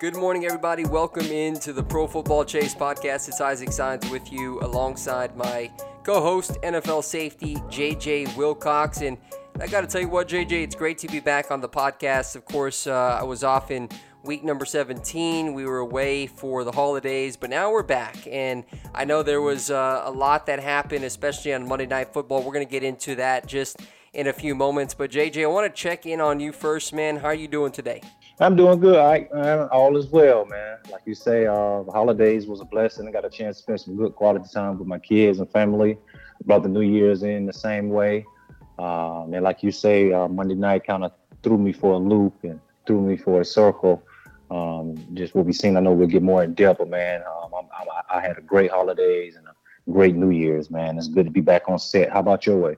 [0.00, 0.84] Good morning, everybody.
[0.84, 3.28] Welcome into the Pro Football Chase podcast.
[3.28, 5.70] It's Isaac Signs with you alongside my
[6.02, 9.02] co host, NFL safety, JJ Wilcox.
[9.02, 9.16] And
[9.60, 12.34] I got to tell you what, JJ, it's great to be back on the podcast.
[12.34, 13.88] Of course, uh, I was off in
[14.24, 15.54] week number 17.
[15.54, 18.16] We were away for the holidays, but now we're back.
[18.26, 22.42] And I know there was uh, a lot that happened, especially on Monday Night Football.
[22.42, 23.78] We're going to get into that just
[24.12, 24.92] in a few moments.
[24.92, 27.16] But JJ, I want to check in on you first, man.
[27.18, 28.00] How are you doing today?
[28.40, 28.96] I'm doing good.
[28.96, 30.78] I, man, all is well, man.
[30.90, 33.06] Like you say, uh, the holidays was a blessing.
[33.06, 35.96] I got a chance to spend some good quality time with my kids and family.
[36.44, 38.26] Brought the New Year's in the same way.
[38.78, 41.12] Um, and like you say, uh, Monday night kind of
[41.44, 44.02] threw me for a loop and threw me for a circle.
[44.50, 47.52] Um, just what we seen, I know we'll get more in depth, but man, um,
[47.56, 49.54] I'm, I'm, i had a great holidays and a
[49.90, 50.98] great New Year's, man.
[50.98, 52.10] It's good to be back on set.
[52.10, 52.76] How about your way?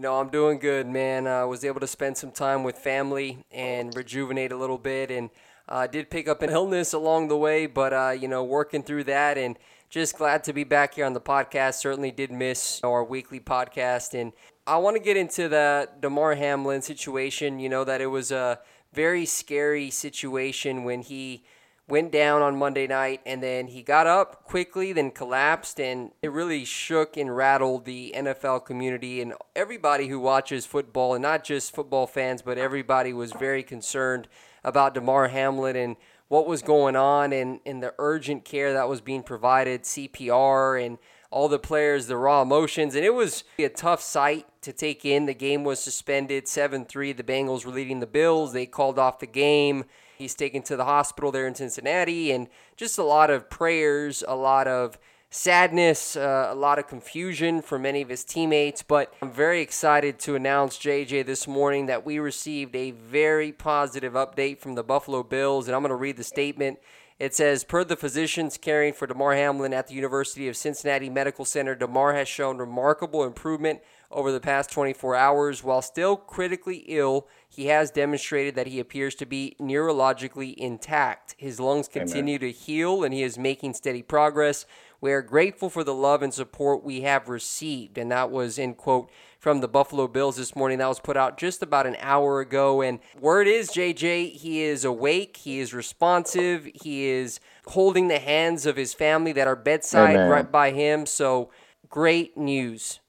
[0.00, 1.26] No, I'm doing good, man.
[1.26, 5.28] I was able to spend some time with family and rejuvenate a little bit, and
[5.68, 8.82] I uh, did pick up an illness along the way, but uh, you know, working
[8.82, 9.58] through that, and
[9.90, 11.74] just glad to be back here on the podcast.
[11.74, 14.32] Certainly did miss our weekly podcast, and
[14.66, 17.60] I want to get into the Damar Hamlin situation.
[17.60, 18.58] You know that it was a
[18.94, 21.44] very scary situation when he
[21.90, 26.30] went down on Monday night and then he got up quickly, then collapsed, and it
[26.30, 31.74] really shook and rattled the NFL community and everybody who watches football, and not just
[31.74, 34.28] football fans, but everybody was very concerned
[34.64, 35.96] about Damar Hamlin and
[36.28, 40.98] what was going on and, and the urgent care that was being provided, CPR, and
[41.30, 42.94] all the players, the raw emotions.
[42.94, 45.26] And it was a tough sight to take in.
[45.26, 47.12] The game was suspended 7 3.
[47.12, 48.52] The Bengals were leading the Bills.
[48.52, 49.84] They called off the game.
[50.20, 54.36] He's taken to the hospital there in Cincinnati, and just a lot of prayers, a
[54.36, 54.98] lot of
[55.30, 58.82] sadness, uh, a lot of confusion for many of his teammates.
[58.82, 64.12] But I'm very excited to announce, JJ, this morning that we received a very positive
[64.12, 66.78] update from the Buffalo Bills, and I'm going to read the statement.
[67.18, 71.46] It says, per the physicians caring for Damar Hamlin at the University of Cincinnati Medical
[71.46, 75.62] Center, Damar has shown remarkable improvement over the past 24 hours.
[75.62, 81.34] While still critically ill, he has demonstrated that he appears to be neurologically intact.
[81.38, 82.52] His lungs continue Amen.
[82.52, 84.66] to heal and he is making steady progress.
[85.00, 87.96] We are grateful for the love and support we have received.
[87.96, 90.78] And that was in quote from the Buffalo Bills this morning.
[90.78, 92.82] That was put out just about an hour ago.
[92.82, 98.66] And word is, JJ, he is awake, he is responsive, he is holding the hands
[98.66, 100.28] of his family that are bedside Amen.
[100.28, 101.06] right by him.
[101.06, 101.50] So
[101.88, 103.00] great news.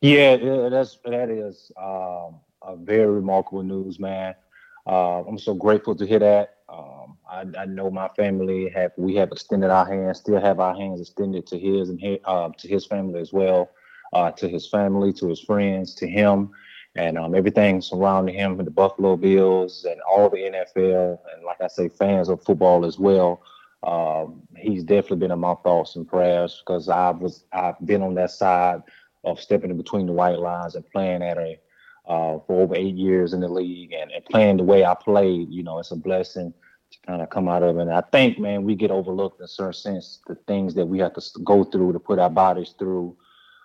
[0.00, 0.36] Yeah,
[0.68, 4.34] that's that is um, a very remarkable news, man.
[4.86, 6.54] Uh, I'm so grateful to hear that.
[6.68, 10.74] Um, I, I, know my family have we have extended our hands, still have our
[10.74, 13.70] hands extended to his and his, uh, to his family as well,
[14.12, 16.50] uh, to his family, to his friends, to him,
[16.94, 21.60] and um, everything surrounding him, and the Buffalo Bills and all the NFL, and like
[21.60, 23.42] I say, fans of football as well.
[23.82, 28.14] Um, he's definitely been in my thoughts and prayers because I was I've been on
[28.14, 28.82] that side
[29.30, 31.58] of stepping in between the white lines and playing at a
[32.06, 35.50] uh, for over eight years in the league and, and playing the way I played.
[35.50, 36.52] You know, it's a blessing
[36.92, 37.78] to kind of come out of.
[37.78, 40.98] And I think, man, we get overlooked in a certain sense the things that we
[41.00, 43.16] have to go through to put our bodies through.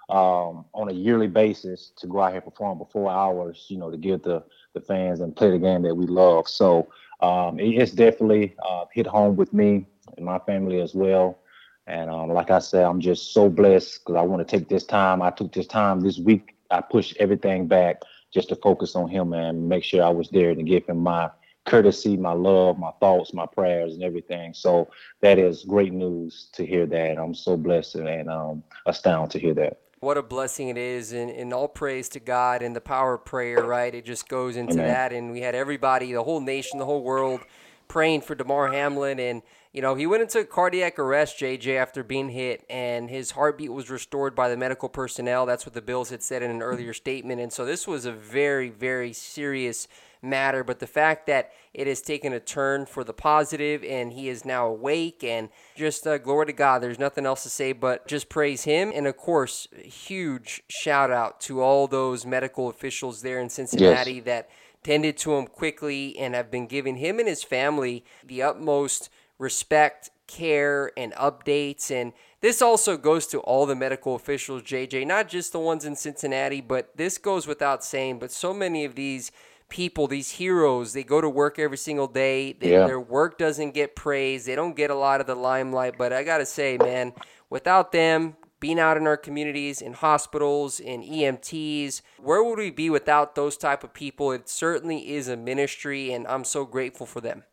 [0.10, 3.89] um, on a yearly basis to go out here perform for four hours, you know,
[3.92, 4.44] to give the
[4.74, 6.48] the fans and play the game that we love.
[6.48, 6.88] So
[7.21, 9.86] um, it, it's definitely uh, hit home with me
[10.18, 11.39] and my family as well.
[11.88, 14.86] And um, like I said, I'm just so blessed because I want to take this
[14.86, 15.22] time.
[15.22, 16.56] I took this time this week.
[16.72, 18.02] I pushed everything back
[18.34, 21.30] just to focus on him and make sure I was there to give him my
[21.66, 24.54] courtesy, my love, my thoughts, my prayers, and everything.
[24.54, 24.90] So
[25.22, 27.18] that is great news to hear that.
[27.18, 29.80] I'm so blessed and um, astounded to hear that.
[30.00, 33.24] What a blessing it is, and, and all praise to God and the power of
[33.24, 33.94] prayer, right?
[33.94, 34.88] It just goes into Amen.
[34.88, 35.14] that.
[35.14, 37.40] And we had everybody, the whole nation, the whole world
[37.88, 39.20] praying for Damar Hamlin.
[39.20, 39.42] And,
[39.74, 43.90] you know, he went into cardiac arrest, JJ, after being hit, and his heartbeat was
[43.90, 45.48] restored by the medical personnel.
[45.48, 47.42] That's what the Bills had said in an earlier statement.
[47.42, 49.88] And so this was a very, very serious
[50.22, 50.64] matter.
[50.64, 54.46] But the fact that it has taken a turn for the positive and he is
[54.46, 56.84] now awake and just uh, glory to God.
[56.84, 58.92] There's nothing else to say but just praise him.
[58.94, 64.25] And of course, huge shout out to all those medical officials there in Cincinnati yes.
[64.25, 64.50] that
[64.84, 69.10] tended to him quickly and have been giving him and his family the utmost
[69.44, 71.92] respect, care, and updates.
[71.92, 75.95] And this also goes to all the medical officials, JJ, not just the ones in
[75.95, 78.19] Cincinnati, but this goes without saying.
[78.19, 79.31] But so many of these
[79.69, 82.54] people, these heroes, they go to work every single day.
[82.54, 82.88] They, yeah.
[82.88, 84.48] Their work doesn't get praised.
[84.48, 85.96] They don't get a lot of the limelight.
[85.98, 87.13] But I got to say, man,
[87.50, 92.89] without them being out in our communities, in hospitals, in EMTs, where would we be
[92.89, 94.31] without those type of people?
[94.31, 97.44] It certainly is a ministry, and I'm so grateful for them.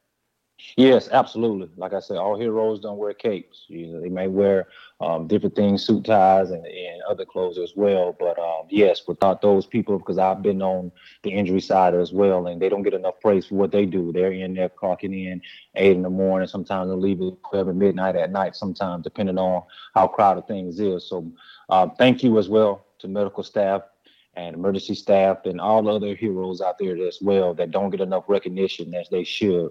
[0.77, 1.69] Yes, absolutely.
[1.77, 3.65] Like I said, all heroes don't wear capes.
[3.69, 4.69] You know, they may wear
[5.01, 8.17] um, different things, suit ties, and, and other clothes as well.
[8.19, 10.93] But um, yes, without those people, because I've been on
[11.23, 14.13] the injury side as well, and they don't get enough praise for what they do.
[14.13, 15.43] They're in there clocking in
[15.75, 16.49] eight in the morning.
[16.49, 18.57] Sometimes they'll leave at twelve at midnight at night.
[18.57, 19.63] Sometimes, depending on
[19.95, 21.09] how crowded things is.
[21.09, 21.31] So,
[21.69, 23.83] uh, thank you as well to medical staff
[24.35, 28.01] and emergency staff and all the other heroes out there as well that don't get
[28.01, 29.71] enough recognition as they should.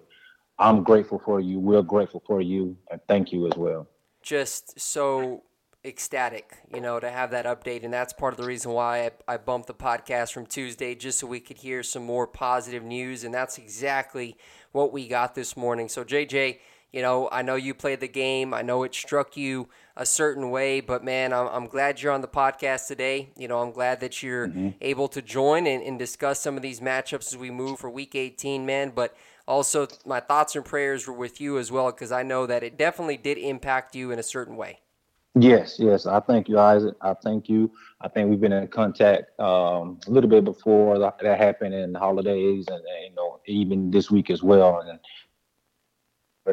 [0.60, 1.60] I'm grateful for you.
[1.60, 3.88] We're grateful for you, and thank you as well.
[4.22, 5.44] Just so
[5.86, 9.36] ecstatic, you know, to have that update, and that's part of the reason why I,
[9.36, 13.24] I bumped the podcast from Tuesday, just so we could hear some more positive news,
[13.24, 14.36] and that's exactly
[14.74, 15.88] what we got this morning.
[15.88, 16.60] So, JJ,
[16.92, 18.54] you know, I know you played the game.
[18.54, 22.22] I know it struck you a certain way, but man, I'm, I'm glad you're on
[22.22, 23.30] the podcast today.
[23.38, 24.70] You know, I'm glad that you're mm-hmm.
[24.82, 28.16] able to join and, and discuss some of these matchups as we move for Week
[28.16, 28.92] 18, man.
[28.96, 29.16] But
[29.50, 32.78] also, my thoughts and prayers were with you as well because I know that it
[32.78, 34.80] definitely did impact you in a certain way.
[35.34, 36.06] Yes, yes.
[36.06, 36.96] I thank you, Isaac.
[37.02, 37.72] I thank you.
[38.00, 42.00] I think we've been in contact um, a little bit before that, happened in the
[42.00, 44.82] holidays, and, and, you know, even this week as well.
[44.82, 45.00] And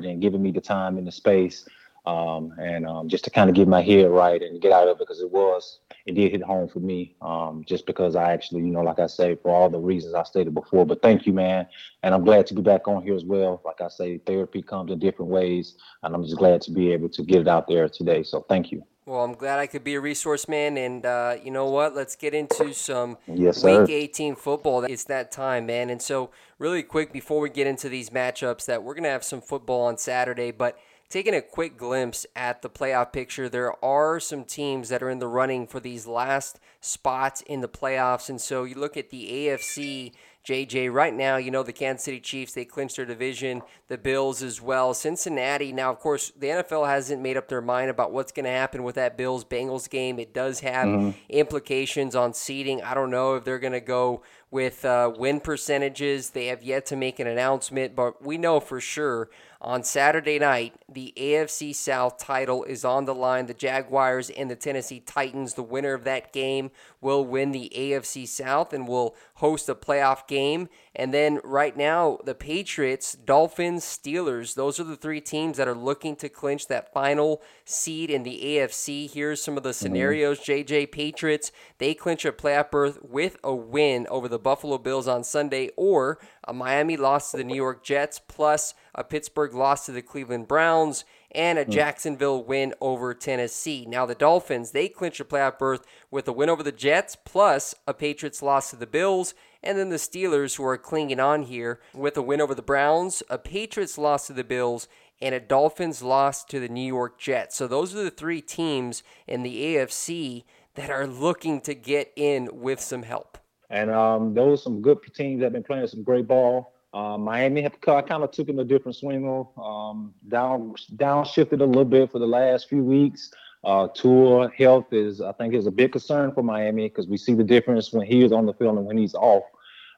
[0.03, 1.67] then giving me the time and the space
[2.07, 4.97] um, and um, just to kind of get my head right and get out of
[4.97, 8.63] it because it was it did hit home for me um, just because I actually
[8.63, 11.33] you know like I say for all the reasons I stated before but thank you
[11.33, 11.67] man
[12.03, 14.93] and I'm glad to be back on here as well like I say therapy comes
[14.93, 17.89] in different ways and I'm just glad to be able to get it out there
[17.89, 20.77] today so thank you well, I'm glad I could be a resource man.
[20.77, 21.95] And uh, you know what?
[21.95, 24.83] Let's get into some yes, Week 18 football.
[24.83, 25.91] It's that time, man.
[25.91, 29.23] And so, really quick, before we get into these matchups, that we're going to have
[29.23, 30.51] some football on Saturday.
[30.51, 30.77] But
[31.09, 35.19] taking a quick glimpse at the playoff picture, there are some teams that are in
[35.19, 38.29] the running for these last spots in the playoffs.
[38.29, 40.13] And so you look at the AFC.
[40.47, 44.45] JJ, right now, you know, the Kansas City Chiefs, they clinched their division, the Bills
[44.45, 44.95] as well.
[44.95, 48.51] Cincinnati, now, of course, the NFL hasn't made up their mind about what's going to
[48.51, 50.21] happen with that Bills Bengals game.
[50.21, 51.11] It does have mm-hmm.
[51.31, 52.81] implications on seeding.
[52.81, 54.23] I don't know if they're going to go
[54.53, 56.31] with uh, win percentages.
[56.31, 59.29] They have yet to make an announcement, but we know for sure
[59.67, 63.47] on Saturday night, the AFC South title is on the line.
[63.47, 66.71] The Jaguars and the Tennessee Titans, the winner of that game,
[67.01, 70.69] will win the AFC South and will host a playoff game.
[70.95, 75.75] And then right now, the Patriots, Dolphins, Steelers, those are the three teams that are
[75.75, 79.13] looking to clinch that final seed in the AFC.
[79.13, 79.85] Here's some of the mm-hmm.
[79.85, 80.39] scenarios.
[80.39, 85.25] JJ Patriots, they clinch a playoff berth with a win over the Buffalo Bills on
[85.25, 89.93] Sunday, or a Miami loss to the New York Jets, plus a Pittsburgh loss to
[89.93, 91.71] the Cleveland Browns and a hmm.
[91.71, 93.85] Jacksonville win over Tennessee.
[93.87, 97.75] Now, the Dolphins, they clinch a playoff berth with a win over the Jets, plus
[97.87, 101.81] a Patriots loss to the Bills, and then the Steelers, who are clinging on here,
[101.95, 104.89] with a win over the Browns, a Patriots loss to the Bills,
[105.21, 107.57] and a Dolphins loss to the New York Jets.
[107.57, 112.49] So, those are the three teams in the AFC that are looking to get in
[112.53, 113.39] with some help.
[113.69, 116.73] And um, those are some good teams that have been playing some great ball.
[116.97, 119.27] Uh, Miami have kind of took him a different swing
[119.59, 123.31] um, down downshifted a little bit for the last few weeks.
[123.65, 127.35] Uh, Tua health is, I think, is a big concern for Miami because we see
[127.35, 129.43] the difference when he is on the field and when he's off.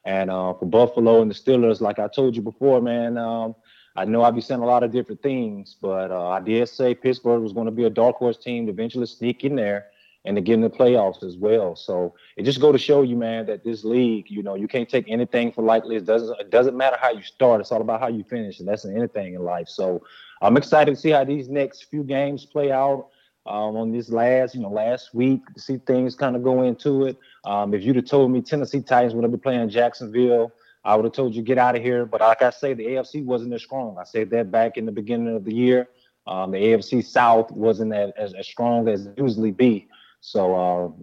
[0.03, 3.55] And uh, for Buffalo and the Steelers, like I told you before, man, um,
[3.95, 6.93] I know I'll be saying a lot of different things, but uh, I did say
[6.93, 9.85] Pittsburgh was going to be a dark horse team to eventually sneak in there
[10.25, 11.75] and to get in the playoffs as well.
[11.75, 14.89] So it just go to show you, man, that this league, you know, you can't
[14.89, 15.95] take anything for lightly.
[15.95, 17.61] It doesn't it doesn't matter how you start.
[17.61, 19.67] It's all about how you finish, and that's anything in life.
[19.67, 20.03] So
[20.41, 23.09] I'm excited to see how these next few games play out.
[23.45, 27.05] Um, on this last, you know, last week to see things kind of go into
[27.05, 27.17] it.
[27.45, 30.51] Um, if you'd have told me Tennessee Titans would have been playing Jacksonville,
[30.83, 32.05] I would have told you get out of here.
[32.05, 33.97] But like I say, the AFC wasn't as strong.
[33.97, 35.87] I said that back in the beginning of the year.
[36.27, 39.87] Um, the AFC South wasn't as, as, as strong as it usually be.
[40.21, 40.55] So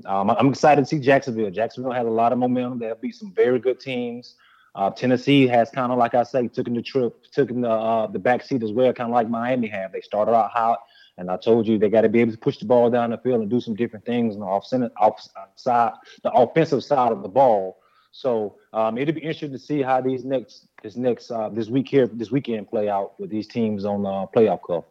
[0.07, 1.51] uh, um, I'm excited to see Jacksonville.
[1.51, 2.79] Jacksonville has a lot of momentum.
[2.79, 4.35] They'll beat some very good teams.
[4.75, 8.19] Uh, Tennessee has kind of, like I say, taken the trip, taken the uh, the
[8.19, 9.91] back seat as well, kind of like Miami have.
[9.91, 10.81] They started out hot,
[11.17, 13.17] and I told you they got to be able to push the ball down the
[13.17, 15.93] field and do some different things on the off off side,
[16.23, 17.79] the offensive side of the ball.
[18.13, 21.89] So um, it'll be interesting to see how these next this next uh, this week
[21.89, 24.87] here this weekend play out with these teams on the playoff cup.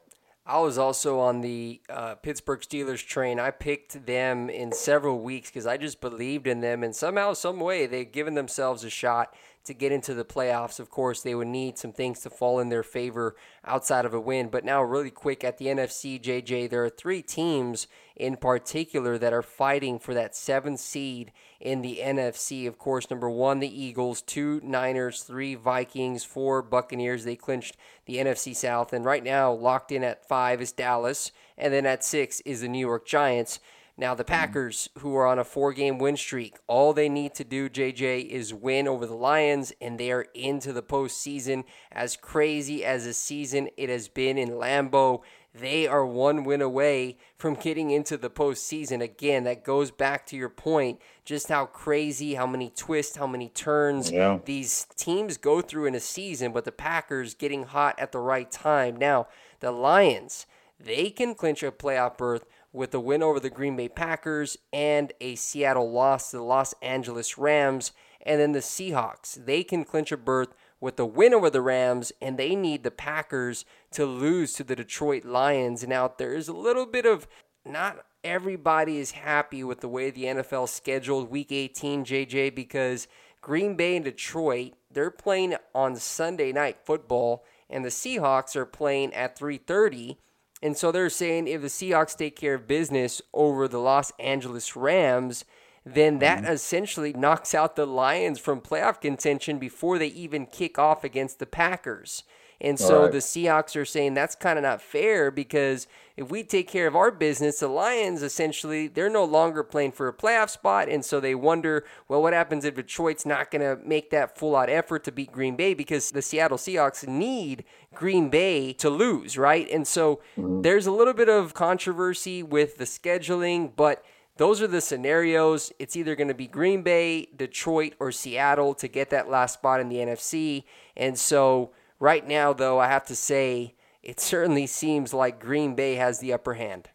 [0.48, 3.40] I was also on the uh, Pittsburgh Steelers train.
[3.40, 7.60] I picked them in several weeks because I just believed in them, and somehow, some
[7.60, 9.34] way, they've given themselves a shot
[9.66, 10.80] to get into the playoffs.
[10.80, 14.20] Of course, they would need some things to fall in their favor outside of a
[14.20, 14.50] win.
[14.50, 19.34] But now, really quick at the NFC, JJ, there are three teams in particular that
[19.34, 22.68] are fighting for that seventh seed in the NFC.
[22.68, 27.26] Of course, number one, the Eagles, two, Niners, three, Vikings, four, Buccaneers.
[27.26, 28.94] They clinched the NFC South.
[28.94, 31.32] And right now, locked in at five is Dallas.
[31.58, 33.60] And then at six is the New York Giants.
[33.98, 34.34] Now, the mm-hmm.
[34.34, 38.28] Packers, who are on a four game win streak, all they need to do, JJ,
[38.28, 41.64] is win over the Lions, and they are into the postseason.
[41.92, 45.22] As crazy as a season it has been in Lambeau,
[45.58, 49.02] they are one win away from getting into the postseason.
[49.02, 53.48] Again, that goes back to your point just how crazy, how many twists, how many
[53.48, 54.40] turns yeah.
[54.44, 58.52] these teams go through in a season, but the Packers getting hot at the right
[58.52, 58.98] time.
[58.98, 59.28] Now,
[59.62, 60.46] the Lions,
[60.78, 62.46] they can clinch a playoff berth
[62.76, 66.74] with a win over the Green Bay Packers and a Seattle loss to the Los
[66.82, 67.94] Angeles Rams.
[68.26, 72.12] And then the Seahawks, they can clinch a berth with a win over the Rams,
[72.22, 75.88] and they need the Packers to lose to the Detroit Lions.
[75.88, 77.28] Now, there's a little bit of
[77.66, 83.08] not everybody is happy with the way the NFL scheduled week 18, JJ, because
[83.42, 89.14] Green Bay and Detroit, they're playing on Sunday night football, and the Seahawks are playing
[89.14, 90.18] at 3:30
[90.62, 94.76] and so they're saying if the Seahawks take care of business over the Los Angeles
[94.76, 95.46] Rams,
[95.86, 96.52] then that mm-hmm.
[96.52, 101.46] essentially knocks out the Lions from playoff contention before they even kick off against the
[101.46, 102.24] Packers.
[102.62, 103.12] And so right.
[103.12, 106.96] the Seahawks are saying that's kind of not fair because if we take care of
[106.96, 111.20] our business, the Lions essentially they're no longer playing for a playoff spot, and so
[111.20, 115.04] they wonder, well, what happens if Detroit's not going to make that full out effort
[115.04, 119.70] to beat Green Bay because the Seattle Seahawks need Green Bay to lose, right?
[119.70, 120.62] And so mm-hmm.
[120.62, 124.04] there's a little bit of controversy with the scheduling, but
[124.38, 125.72] those are the scenarios.
[125.80, 129.80] It's either going to be Green Bay, Detroit, or Seattle to get that last spot
[129.80, 130.64] in the NFC.
[130.98, 131.72] And so
[132.06, 136.34] Right now, though, I have to say it certainly seems like Green Bay has the
[136.34, 136.88] upper hand.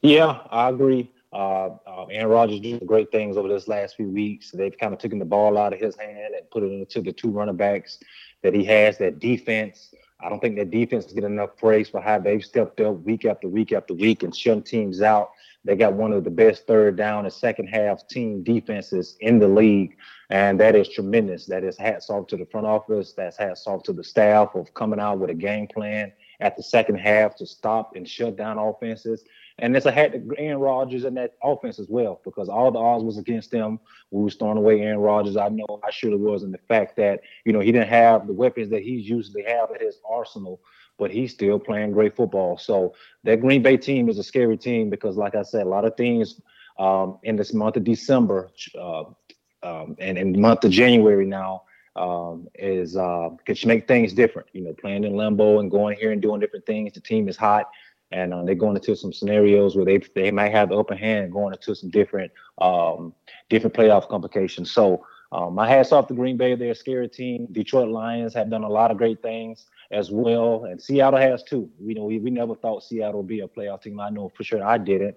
[0.00, 1.10] Yeah, I agree.
[1.32, 4.52] Uh, uh, Aaron Rodgers doing great things over this last few weeks.
[4.52, 7.10] They've kind of taken the ball out of his hand and put it into the
[7.10, 7.98] two running backs
[8.44, 8.96] that he has.
[8.98, 12.80] That defense, I don't think that defense is getting enough praise for how they've stepped
[12.80, 15.30] up week after week after week and shutting teams out.
[15.68, 19.46] They got one of the best third down and second half team defenses in the
[19.46, 19.98] league.
[20.30, 21.44] And that is tremendous.
[21.44, 23.12] That is hats off to the front office.
[23.12, 26.10] That's hats off to the staff of coming out with a game plan
[26.40, 29.24] at the second half to stop and shut down offenses.
[29.58, 32.78] And it's a hat to Aaron Rodgers and that offense as well, because all the
[32.78, 33.78] odds was against them.
[34.10, 35.36] We was throwing away Aaron Rodgers.
[35.36, 38.32] I know I surely was in the fact that, you know, he didn't have the
[38.32, 40.62] weapons that he's usually have at his arsenal
[40.98, 42.58] but he's still playing great football.
[42.58, 45.84] So that Green Bay team is a scary team because, like I said, a lot
[45.84, 46.40] of things
[46.78, 49.04] um, in this month of December uh,
[49.62, 51.62] um, and in the month of January now
[51.96, 54.48] um, is uh, could make things different.
[54.52, 56.92] You know, playing in Lambeau and going here and doing different things.
[56.92, 57.66] The team is hot.
[58.10, 61.30] And uh, they're going into some scenarios where they they might have the upper hand
[61.30, 63.12] going into some different um,
[63.50, 64.70] different playoff complications.
[64.70, 66.54] So um, my hats off to Green Bay.
[66.54, 67.48] They're a scary team.
[67.52, 71.70] Detroit Lions have done a lot of great things as well, and Seattle has too.
[71.80, 74.00] You know, we, we never thought Seattle would be a playoff team.
[74.00, 75.16] I know for sure I didn't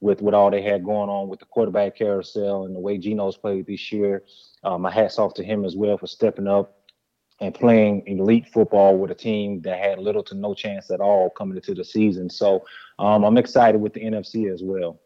[0.00, 3.36] with what all they had going on with the quarterback carousel and the way Geno's
[3.36, 4.22] played this year.
[4.64, 6.76] Um, my hats off to him as well for stepping up
[7.40, 11.30] and playing elite football with a team that had little to no chance at all
[11.30, 12.28] coming into the season.
[12.28, 12.64] So
[12.98, 15.00] um, I'm excited with the NFC as well.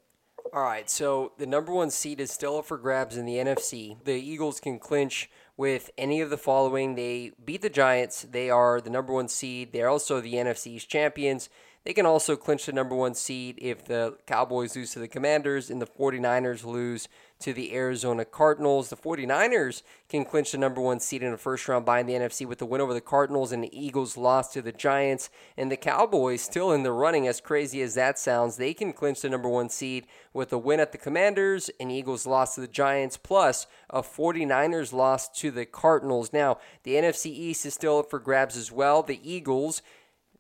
[0.52, 3.96] All right, so the number one seed is still up for grabs in the NFC.
[4.04, 6.94] The Eagles can clinch with any of the following.
[6.94, 8.22] They beat the Giants.
[8.22, 9.72] They are the number one seed.
[9.72, 11.48] They're also the NFC's champions.
[11.84, 15.68] They can also clinch the number one seed if the Cowboys lose to the Commanders
[15.68, 17.08] and the 49ers lose
[17.40, 18.88] to the Arizona Cardinals.
[18.88, 22.14] The 49ers can clinch the number one seed in the first round bye in the
[22.14, 25.28] NFC with the win over the Cardinals and the Eagles lost to the Giants.
[25.58, 28.56] And the Cowboys still in the running, as crazy as that sounds.
[28.56, 32.26] They can clinch the number one seed with a win at the Commanders and Eagles
[32.26, 36.32] lost to the Giants, plus a 49ers loss to the Cardinals.
[36.32, 39.02] Now, the NFC East is still up for grabs as well.
[39.02, 39.82] The Eagles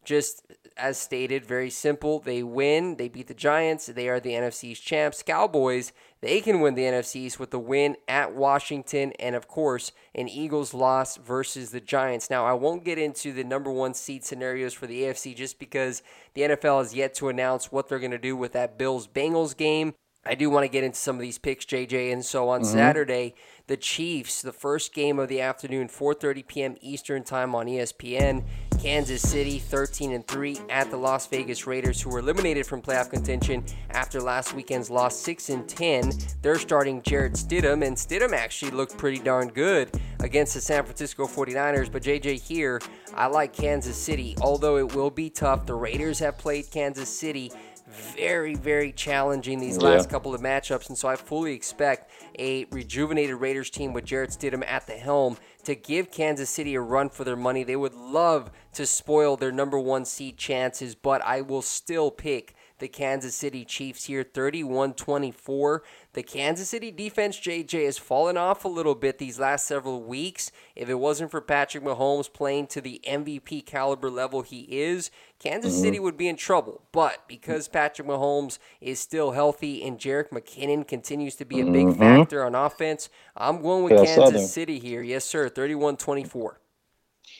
[0.04, 0.44] just
[0.76, 2.18] as stated, very simple.
[2.18, 5.22] They win, they beat the Giants, they are the NFC's champs.
[5.22, 10.28] Cowboys, they can win the NFC's with the win at Washington and, of course, an
[10.28, 12.30] Eagles loss versus the Giants.
[12.30, 16.02] Now, I won't get into the number one seed scenarios for the AFC just because
[16.34, 19.56] the NFL has yet to announce what they're going to do with that Bills Bengals
[19.56, 19.94] game.
[20.26, 22.12] I do want to get into some of these picks, JJ.
[22.12, 22.72] And so on mm-hmm.
[22.72, 23.34] Saturday,
[23.66, 26.76] the Chiefs, the first game of the afternoon, 4:30 p.m.
[26.80, 28.44] Eastern Time on ESPN.
[28.84, 33.08] Kansas City 13 and 3 at the Las Vegas Raiders, who were eliminated from playoff
[33.08, 36.12] contention after last weekend's loss 6 and 10.
[36.42, 41.26] They're starting Jarrett Stidham, and Stidham actually looked pretty darn good against the San Francisco
[41.26, 41.90] 49ers.
[41.90, 42.78] But JJ here,
[43.14, 45.64] I like Kansas City, although it will be tough.
[45.64, 47.52] The Raiders have played Kansas City
[47.86, 49.88] very, very challenging these yeah.
[49.88, 50.88] last couple of matchups.
[50.88, 55.36] And so I fully expect a rejuvenated Raiders team with Jarrett Stidham at the helm
[55.64, 57.64] to give Kansas City a run for their money.
[57.64, 62.54] They would love to spoil their number one seed chances, but I will still pick
[62.78, 65.82] the Kansas City Chiefs here 31 24.
[66.14, 70.52] The Kansas City defense, JJ, has fallen off a little bit these last several weeks.
[70.76, 75.74] If it wasn't for Patrick Mahomes playing to the MVP caliber level he is, Kansas
[75.74, 75.82] mm-hmm.
[75.82, 76.82] City would be in trouble.
[76.92, 81.88] But because Patrick Mahomes is still healthy and Jerick McKinnon continues to be a big
[81.88, 81.98] mm-hmm.
[81.98, 84.46] factor on offense, I'm going with Kansas Southern.
[84.46, 85.02] City here.
[85.02, 86.60] Yes, sir, 31 24.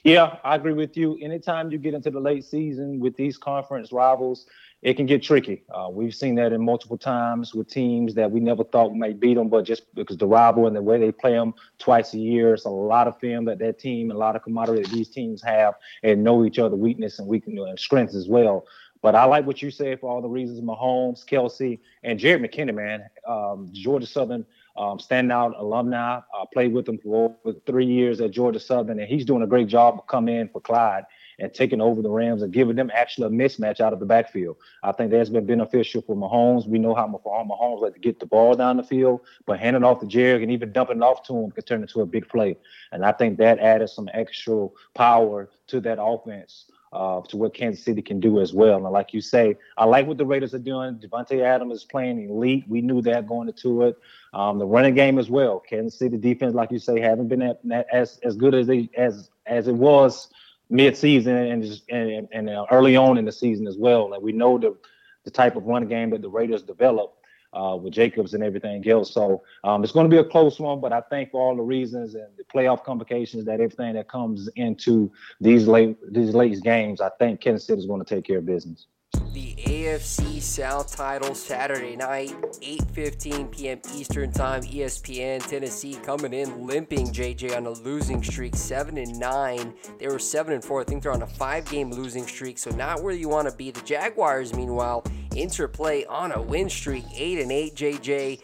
[0.03, 1.17] Yeah, I agree with you.
[1.23, 4.47] Anytime you get into the late season with these conference rivals,
[4.85, 5.63] it can get tricky.
[5.75, 9.33] Uh, we've seen that in multiple times with teams that we never thought might beat
[9.33, 12.53] them, but just because the rival and the way they play them twice a year,
[12.53, 15.09] it's a lot of film that that team, and a lot of camaraderie that these
[15.09, 18.67] teams have, and know each other weakness and weakness and strengths as well.
[19.01, 20.61] But I like what you said for all the reasons.
[20.61, 24.45] Mahomes, Kelce, and Jerick McKinnon, man, um, Georgia Southern
[24.77, 26.19] um, standout alumni.
[26.19, 29.47] I played with him for over three years at Georgia Southern, and he's doing a
[29.47, 31.05] great job of coming in for Clyde
[31.39, 34.57] and taking over the Rams and giving them actually a mismatch out of the backfield.
[34.83, 36.67] I think that's been beneficial for Mahomes.
[36.67, 40.01] We know how Mahomes like to get the ball down the field, but handing off
[40.01, 42.57] to Jerick and even dumping off to him can turn into a big play.
[42.93, 46.67] And I think that added some extra power to that offense.
[46.93, 48.77] Uh, to what Kansas City can do as well.
[48.77, 50.95] And like you say, I like what the Raiders are doing.
[50.95, 52.67] Davante Adams is playing elite.
[52.69, 53.99] We knew that going into it.
[54.33, 55.59] Um, the running game as well.
[55.59, 57.59] Kansas City defense, like you say, haven't been at,
[57.93, 60.29] as as good as they as as it was
[60.71, 64.11] mid-season and and, and uh, early on in the season as well.
[64.11, 64.77] Like we know the
[65.25, 67.15] the type of run game that the Raiders develop
[67.55, 69.13] uh, with Jacobs and everything else.
[69.13, 71.63] So um, it's going to be a close one, but I think for all the
[71.63, 77.01] reasons and the playoff complications that everything that comes into these late these late games,
[77.01, 78.87] I think Kansas City is going to take care of business
[79.35, 83.81] the AFC South title Saturday night, 8:15 p.m.
[83.93, 85.45] Eastern Time, ESPN.
[85.45, 87.09] Tennessee coming in limping.
[87.09, 89.75] JJ on a losing streak, seven and nine.
[89.99, 90.83] They were seven and four.
[90.83, 93.73] I think they're on a five-game losing streak, so not where you want to be.
[93.73, 97.75] The Jaguars, meanwhile, interplay on a win streak, eight and eight.
[97.75, 98.41] JJ.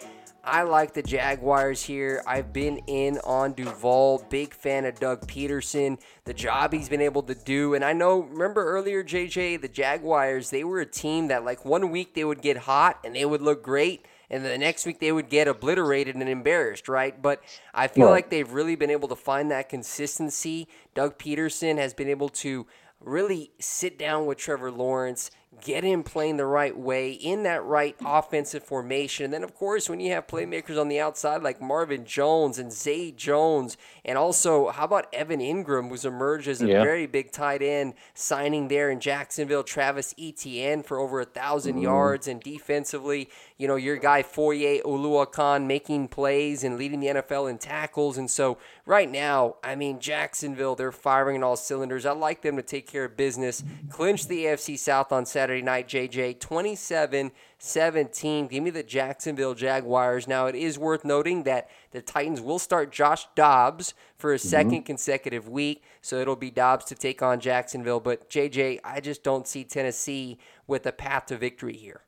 [0.50, 2.24] I like the Jaguars here.
[2.26, 7.22] I've been in on Duval, big fan of Doug Pederson, the job he's been able
[7.22, 7.74] to do.
[7.74, 11.92] And I know, remember earlier, JJ, the Jaguars, they were a team that, like, one
[11.92, 14.06] week they would get hot and they would look great.
[14.28, 17.20] And the next week they would get obliterated and embarrassed, right?
[17.20, 17.40] But
[17.72, 18.12] I feel right.
[18.12, 20.66] like they've really been able to find that consistency.
[20.96, 22.66] Doug Pederson has been able to
[22.98, 27.96] really sit down with Trevor Lawrence get him playing the right way in that right
[28.04, 29.26] offensive formation.
[29.26, 32.72] And then, of course, when you have playmakers on the outside like Marvin Jones and
[32.72, 36.82] Zay Jones, and also how about Evan Engram, who's emerged as a yeah.
[36.82, 41.82] very big tight end signing there in Jacksonville, Travis Etienne for over a 1,000 mm.
[41.82, 43.28] yards, and defensively,
[43.60, 48.16] you know, your guy Foye Oluokun making plays and leading the NFL in tackles.
[48.16, 52.06] And so right now, I mean, Jacksonville, they're firing on all cylinders.
[52.06, 55.62] I like them to take care of business, clinch the AFC South on Saturday Saturday
[55.62, 56.38] night, JJ.
[56.38, 58.46] 27 17.
[58.46, 60.28] Give me the Jacksonville Jaguars.
[60.28, 64.64] Now, it is worth noting that the Titans will start Josh Dobbs for a 2nd
[64.64, 64.82] mm-hmm.
[64.82, 65.82] consecutive week.
[66.00, 68.00] So it'll be Dobbs to take on Jacksonville.
[68.00, 72.02] But, JJ, I just don't see Tennessee with a path to victory here.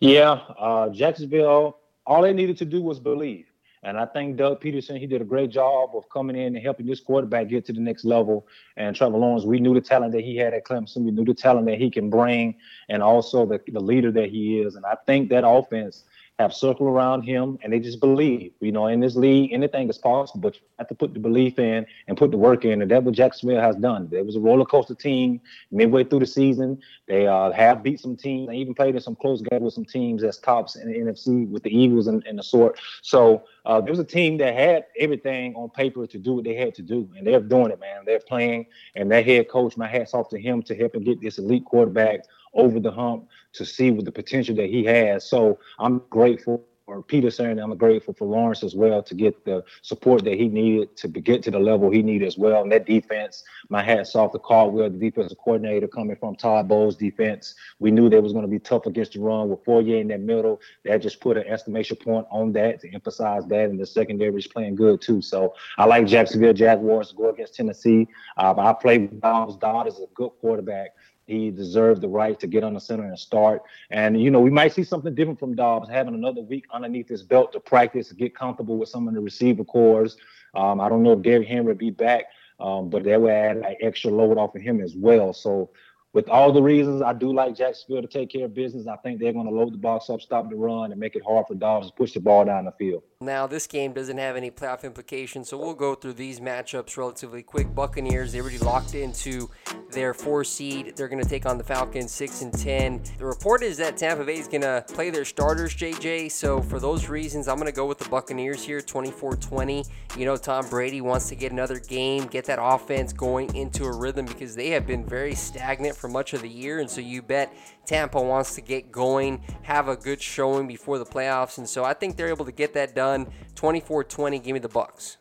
[0.00, 3.46] Yeah, uh, Jacksonville, all they needed to do was believe.
[3.84, 6.86] And I think Doug Pederson, he did a great job of coming in and helping
[6.86, 8.46] this quarterback get to the next level.
[8.78, 11.04] And Trevor Lawrence, we knew the talent that he had at Clemson.
[11.04, 12.56] We knew the talent that he can bring
[12.88, 14.74] and also the, the leader that he is.
[14.74, 16.04] And I think that offense
[16.38, 18.52] have circled around him and they just believe.
[18.60, 21.58] You know, in this league, anything is possible, but you have to put the belief
[21.58, 22.82] in and put the work in.
[22.82, 24.08] And that's what Jacksonville has done.
[24.10, 26.80] It was a roller coaster team midway through the season.
[27.06, 28.48] They uh, have beat some teams.
[28.48, 31.48] They even played in some close games with some teams as tops in the NFC
[31.48, 32.80] with the Eagles and, and the sort.
[33.02, 36.54] So uh, there was a team that had everything on paper to do what they
[36.54, 38.04] had to do, and they're doing it, man.
[38.04, 41.20] They're playing, and that head coach, my hat's off to him to help him get
[41.20, 42.20] this elite quarterback
[42.52, 45.28] over the hump to see with the potential that he has.
[45.28, 47.62] So I'm grateful or Pederson.
[47.62, 51.42] I'm grateful for Lawrence as well to get the support that he needed to get
[51.44, 52.62] to the level he needed as well.
[52.62, 56.96] And that defense, my hat's off to Caldwell, the defensive coordinator coming from Todd Bowles'
[56.96, 57.54] defense.
[57.78, 60.20] We knew they was going to be tough against the run with Fourier in that
[60.20, 60.60] middle.
[60.84, 63.70] That just put an estimation point on that to emphasize that.
[63.70, 65.22] And the secondary is playing good too.
[65.22, 68.06] So I like Jacksonville Jaguars to go against Tennessee.
[68.36, 69.56] Uh, I play Dobbs.
[69.56, 70.90] Dodd is a good quarterback.
[71.26, 73.62] He deserved the right to get on the center and start.
[73.90, 77.22] And, you know, we might see something different from Dobbs, having another week underneath his
[77.22, 80.16] belt to practice, get comfortable with some of the receiver cores.
[80.54, 82.26] Um, I don't know if Derrick Henry will be back,
[82.60, 85.32] um, but that would add an extra load off of him as well.
[85.32, 85.70] So
[86.12, 89.18] with all the reasons I do like Jacksonville to take care of business, I think
[89.18, 91.54] they're going to load the box up, stop the run, and make it hard for
[91.54, 93.02] Dobbs to push the ball down the field.
[93.24, 97.42] Now, this game doesn't have any playoff implications, so we'll go through these matchups relatively
[97.42, 97.74] quick.
[97.74, 99.48] Buccaneers, they already locked into
[99.90, 100.94] their four seed.
[100.94, 103.02] They're going to take on the Falcons, six and ten.
[103.18, 106.30] The report is that Tampa Bay is going to play their starters, JJ.
[106.32, 109.88] So for those reasons, I'm going to go with the Buccaneers here, 24-20.
[110.18, 113.96] You know, Tom Brady wants to get another game, get that offense going into a
[113.96, 116.80] rhythm because they have been very stagnant for much of the year.
[116.80, 117.54] And so you bet
[117.86, 121.58] Tampa wants to get going, have a good showing before the playoffs.
[121.58, 123.13] And so I think they're able to get that done.
[123.54, 125.18] 24 20, give me the Bucks.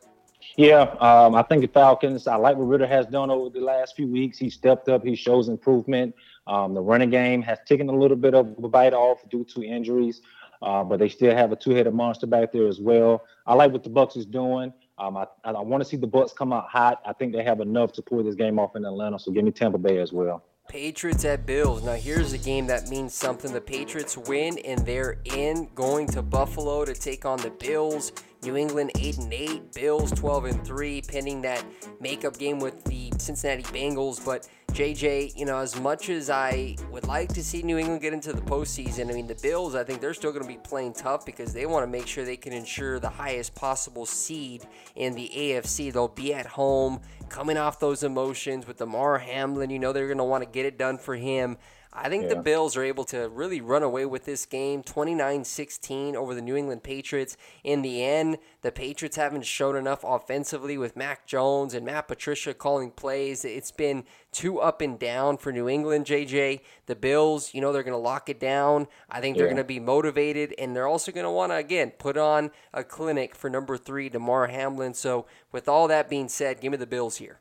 [0.56, 2.28] Yeah, um, I think the Falcons.
[2.28, 4.38] I like what Ridder has done over the last few weeks.
[4.38, 5.04] He stepped up.
[5.04, 6.14] He shows improvement.
[6.46, 9.64] Um, the running game has taken a little bit of a bite off due to
[9.64, 10.22] injuries,
[10.62, 13.24] uh, but they still have a two-headed monster back there as well.
[13.48, 14.74] I like what the Bucks is doing.
[15.00, 17.02] Um, I, I want to see the Bucks come out hot.
[17.06, 19.18] I think they have enough to pull this game off in Atlanta.
[19.18, 20.44] So give me Tampa Bay as well.
[20.70, 21.84] Patriots at Bills.
[21.84, 23.54] Now, here's a game that means something.
[23.54, 28.12] The Patriots win, and they're in going to Buffalo to take on the Bills.
[28.44, 31.64] New England 8 and 8, Bills 12 and 3, pending that
[32.00, 34.24] makeup game with the Cincinnati Bengals.
[34.24, 38.12] But JJ, you know, as much as I would like to see New England get
[38.12, 40.94] into the postseason, I mean, the Bills, I think they're still going to be playing
[40.94, 45.14] tough because they want to make sure they can ensure the highest possible seed in
[45.14, 45.94] the AFC.
[45.94, 49.70] They'll be at home, coming off those emotions with Damar Hamlin.
[49.70, 51.58] You know, they're going to want to get it done for him.
[51.96, 52.30] I think yeah.
[52.30, 56.42] the Bills are able to really run away with this game 29 16 over the
[56.42, 57.38] New England Patriots.
[57.64, 62.56] In the end, the Patriots haven't shown enough offensively with Mac Jones and Matt Patricia
[62.56, 63.46] calling plays.
[63.46, 66.62] It's been too up and down for New England, JJ.
[66.88, 68.88] The Bills, you know, they're going to lock it down.
[69.10, 69.54] I think they're yeah.
[69.54, 72.84] going to be motivated, and they're also going to want to, again, put on a
[72.84, 74.96] clinic for number three, Damar Hamlin.
[74.96, 77.40] So, with all that being said, give me the Bills here.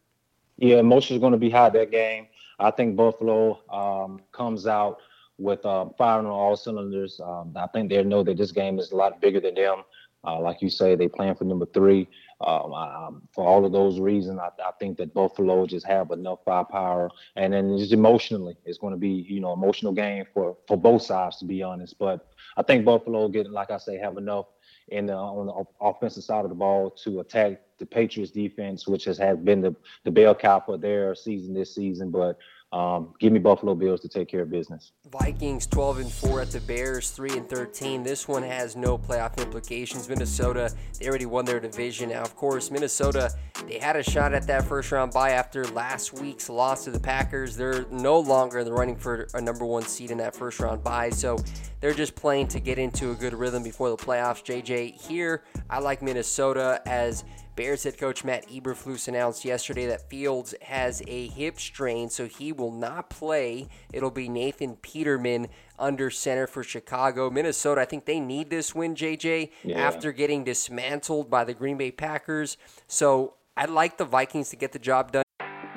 [0.58, 2.28] Yeah, emotions going to be high that game.
[2.62, 4.98] I think Buffalo um, comes out
[5.38, 7.20] with uh, firing on all cylinders.
[7.22, 9.82] Um, I think they know that this game is a lot bigger than them.
[10.24, 12.08] Uh, like you say, they plan for number three.
[12.40, 16.40] Um, um, for all of those reasons, I, I, think that Buffalo just have enough
[16.44, 20.76] firepower, and then just emotionally, it's going to be you know emotional game for for
[20.76, 21.98] both sides to be honest.
[21.98, 24.46] But I think Buffalo get like I say have enough
[24.88, 28.86] in the, uh, on the offensive side of the ball to attack the Patriots defense,
[28.86, 32.10] which has had been the, the bell cow for their season this season.
[32.10, 32.38] But
[32.72, 34.92] um, give me Buffalo Bills to take care of business.
[35.10, 38.02] Vikings 12 and 4 at the Bears 3 and 13.
[38.02, 40.08] This one has no playoff implications.
[40.08, 42.08] Minnesota, they already won their division.
[42.08, 43.30] Now, of course, Minnesota,
[43.66, 47.00] they had a shot at that first round bye after last week's loss to the
[47.00, 47.56] Packers.
[47.56, 50.82] They're no longer in the running for a number one seed in that first round
[50.82, 51.10] bye.
[51.10, 51.36] So
[51.80, 54.42] they're just playing to get into a good rhythm before the playoffs.
[54.42, 60.54] JJ, here, I like Minnesota as Bears head coach Matt Eberflus announced yesterday that Fields
[60.62, 63.68] has a hip strain, so he will not play.
[63.92, 67.28] It'll be Nathan Peterman under center for Chicago.
[67.28, 69.78] Minnesota, I think they need this win, JJ, yeah.
[69.78, 72.56] after getting dismantled by the Green Bay Packers.
[72.86, 75.22] So I'd like the Vikings to get the job done.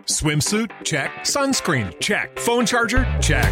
[0.06, 0.72] Swimsuit?
[0.84, 1.12] Check.
[1.24, 2.00] Sunscreen?
[2.00, 2.40] Check.
[2.40, 3.06] Phone charger?
[3.22, 3.52] Check.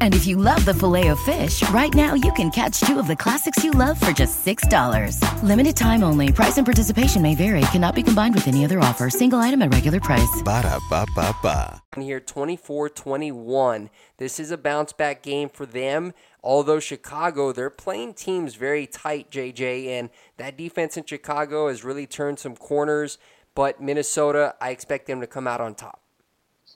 [0.00, 3.06] And if you love the filet of fish, right now you can catch two of
[3.06, 5.20] the classics you love for just $6.
[5.42, 6.32] Limited time only.
[6.32, 7.60] Price and participation may vary.
[7.72, 9.10] Cannot be combined with any other offer.
[9.10, 10.42] Single item at regular price.
[10.42, 11.82] Ba da ba ba ba.
[11.96, 13.90] Here 24-21.
[14.16, 16.14] This is a bounce back game for them.
[16.42, 22.06] Although Chicago, they're playing teams very tight, JJ, and that defense in Chicago has really
[22.06, 23.18] turned some corners.
[23.54, 26.02] But Minnesota, I expect them to come out on top.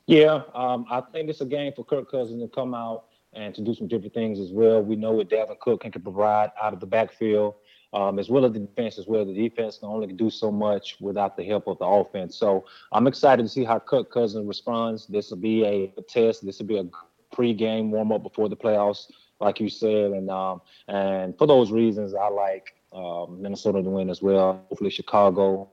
[0.06, 3.62] Yeah, um, I think it's a game for Kirk Cousins to come out and to
[3.62, 4.82] do some different things as well.
[4.82, 7.54] We know what Dalvin Cook can, can provide out of the backfield,
[7.92, 9.24] um, as well as the defense as well.
[9.24, 12.36] The defense can only do so much without the help of the offense.
[12.36, 15.06] So I'm excited to see how Kirk Cousin responds.
[15.06, 16.44] This will be a, test.
[16.44, 16.86] This will be a
[17.32, 20.12] pre-game warm-up before the playoffs, like you said.
[20.12, 24.64] And um, and for those reasons, I like um, Minnesota to win as well.
[24.68, 25.70] Hopefully, Chicago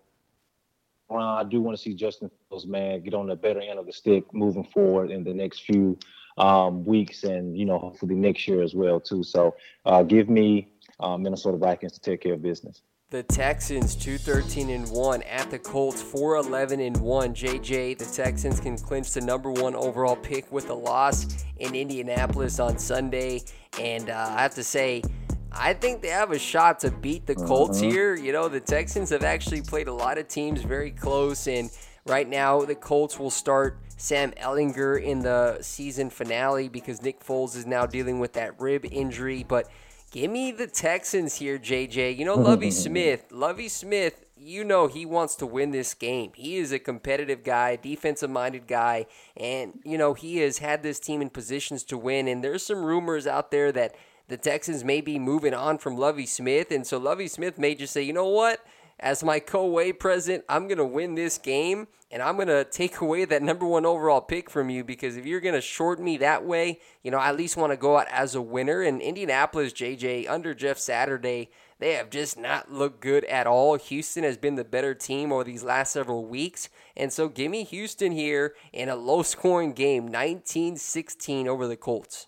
[1.10, 3.94] I do want to see Justin Fields, man, get on the better end of the
[3.94, 5.98] stick moving forward in the next few
[6.38, 9.24] um, weeks, and you know, hopefully next year as well too.
[9.24, 10.70] So, uh, give me
[11.00, 12.82] uh, Minnesota Vikings to take care of business.
[13.10, 17.34] The Texans 213 and 1 at the Colts 411 and 1.
[17.34, 22.60] JJ, the Texans can clinch the number 1 overall pick with a loss in Indianapolis
[22.60, 23.44] on Sunday
[23.80, 25.04] and uh, I have to say
[25.52, 27.90] I think they have a shot to beat the Colts uh-huh.
[27.90, 28.16] here.
[28.16, 31.72] You know, the Texans have actually played a lot of teams very close, and
[32.06, 37.56] right now the Colts will start Sam Ehlinger in the season finale because Nick Foles
[37.56, 39.44] is now dealing with that rib injury.
[39.44, 39.68] But
[40.12, 42.16] give me the Texans here, JJ.
[42.18, 43.26] You know, Lovie Smith.
[43.32, 46.32] Lovie Smith, you know he wants to win this game.
[46.36, 51.00] He is a competitive guy, defensive minded guy, and, you know, he has had this
[51.00, 52.28] team in positions to win.
[52.28, 53.96] And there's some rumors out there that
[54.28, 56.72] the Texans may be moving on from Lovie Smith.
[56.72, 58.60] And so Lovie Smith may just say, you know what?
[59.00, 63.02] As my co-way president, I'm going to win this game and I'm going to take
[63.02, 66.18] away that number one overall pick from you because if you're going to short me
[66.18, 68.82] that way, you know, I at least want to go out as a winner.
[68.82, 73.76] And Indianapolis, JJ, under Jeff Saturday, they have just not looked good at all.
[73.76, 76.70] Houston has been the better team over these last several weeks.
[76.96, 81.78] And so give me Houston here in a low scoring game, 19 16 over the
[81.78, 82.28] Colts.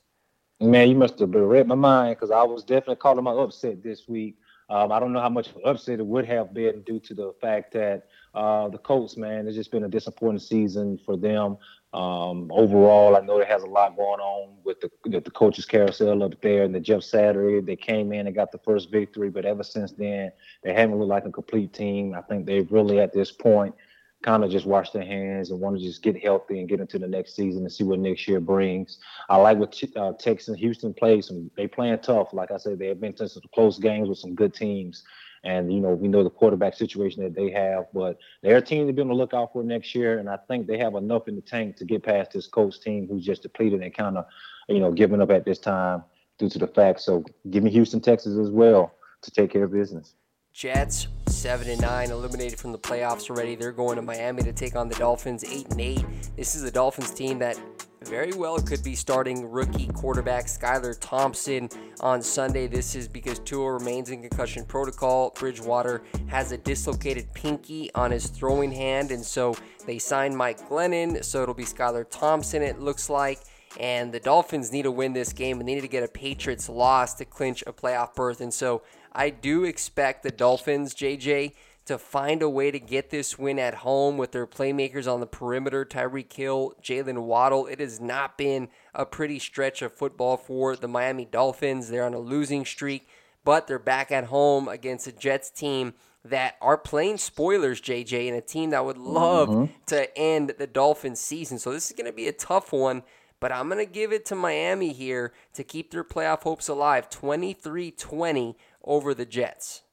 [0.60, 4.10] Man, you must have read my mind because I was definitely calling my upset this
[4.10, 4.36] week.
[4.70, 7.14] Um, I don't know how much of an upset it would have been due to
[7.14, 11.58] the fact that uh, the Colts, man, it's just been a disappointing season for them.
[11.92, 15.66] Um, overall, I know it has a lot going on with the, the, the coaches
[15.66, 17.62] carousel up there and the Jeff Saturday.
[17.62, 20.32] They came in and got the first victory, but ever since then,
[20.64, 22.14] they haven't looked like a complete team.
[22.14, 23.74] I think they've really, at this point,
[24.22, 27.00] kind of just wash their hands and want to just get healthy and get into
[27.00, 29.00] the next season and see what next year brings.
[29.30, 31.28] I like what uh, Texas Houston plays.
[31.28, 32.34] Some they playing tough.
[32.34, 35.04] Like I said, they have been to some close games with some good teams.
[35.46, 38.88] And you know, we know the quarterback situation that they have, but they're a team
[38.88, 40.20] to be on the lookout for next year.
[40.20, 43.08] And I think they have enough in the tank to get past this coach team
[43.08, 44.26] who's just depleted and kind of,
[44.68, 46.04] you know, giving up at this time
[46.38, 47.00] due to the fact.
[47.00, 50.16] So give me Houston, Texas as well to take care of business.
[50.52, 51.08] Jets
[51.40, 53.56] seven and nine, eliminated from the playoffs already.
[53.56, 56.04] They're going to Miami to take on the Dolphins, eight and eight.
[56.36, 57.58] This is a Dolphins team that
[58.04, 61.70] very well could be starting rookie quarterback Skylar Thompson
[62.02, 62.68] on Sunday.
[62.68, 65.30] This is because Tua remains in concussion protocol.
[65.32, 71.24] Bridgewater has a dislocated pinky on his throwing hand, and so they signed Mike Glennon,
[71.24, 73.40] so it'll be Skylar Thompson, it looks like.
[73.78, 76.70] And the Dolphins need to win this game and they need to get a Patriots
[76.70, 78.42] loss to clinch a playoff berth.
[78.42, 78.82] And so
[79.14, 81.54] I do expect the Dolphins, JJ,
[81.86, 85.26] to find a way to get this win at home with their playmakers on the
[85.26, 87.66] perimeter Tyreek Hill, Jaylen Waddle.
[87.66, 91.90] It has not been a pretty stretch of football for the Miami Dolphins.
[91.90, 93.08] They're on a losing streak,
[93.44, 98.38] but they're back at home against a Jets team that are playing spoilers, JJ, and
[98.38, 99.74] a team that would love mm-hmm.
[99.88, 101.58] to end the Dolphins season.
[101.58, 103.04] So this is going to be a tough one
[103.40, 107.10] but I'm going to give it to Miami here to keep their playoff hopes alive
[107.10, 109.84] 23 20 over the Jets.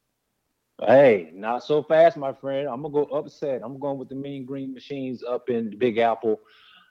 [0.85, 2.69] Hey, not so fast, my friend.
[2.69, 3.63] I'm gonna go upset.
[3.65, 6.39] I'm going with the Mean Green Machines up in the Big Apple.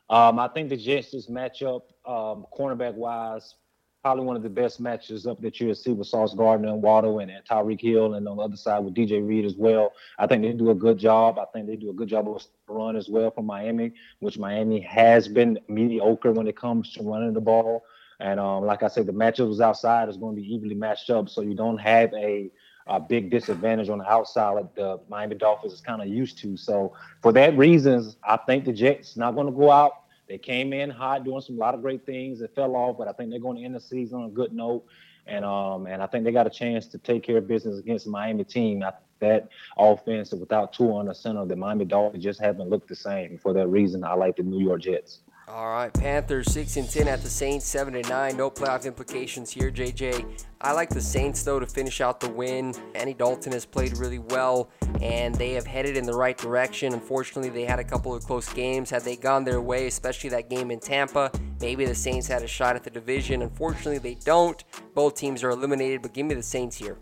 [0.10, 3.54] Um, I think the Jets just match up um, cornerback wise
[4.06, 7.18] probably one of the best matches up that you'll see with Sauce Gardner and Waddle
[7.18, 9.94] and, and Tyreek Hill, and on the other side with DJ Reed as well.
[10.20, 11.40] I think they do a good job.
[11.40, 14.80] I think they do a good job of run as well from Miami, which Miami
[14.82, 17.84] has been mediocre when it comes to running the ball.
[18.20, 21.10] And um, like I said, the matchup was outside is going to be evenly matched
[21.10, 22.52] up, so you don't have a
[22.86, 26.56] a big disadvantage on the outside like the Miami Dolphins is kind of used to.
[26.56, 30.74] So for that reasons, I think the Jets not going to go out they came
[30.74, 32.42] in hot, doing some a lot of great things.
[32.42, 34.54] It fell off, but I think they're going to end the season on a good
[34.54, 34.86] note.
[35.28, 38.06] And um, and I think they got a chance to take care of business against
[38.06, 38.84] the Miami team.
[38.84, 42.96] I, that offense without Tua on the center, the Miami Dolphins just haven't looked the
[42.96, 43.38] same.
[43.38, 45.22] For that reason, I like the New York Jets.
[45.48, 48.36] All right, Panthers six and ten at the Saints, seven and nine.
[48.36, 50.44] No playoff implications here, JJ.
[50.60, 52.74] I like the Saints though to finish out the win.
[52.96, 56.94] Andy Dalton has played really well, and they have headed in the right direction.
[56.94, 58.90] Unfortunately, they had a couple of close games.
[58.90, 61.32] Had they gone their way, especially that game in Tampa,
[61.62, 63.44] maybe the Saints had a shot at the division.
[63.44, 64.64] Unfortunately, they don't.
[64.96, 66.98] Both teams are eliminated, but give me the Saints here.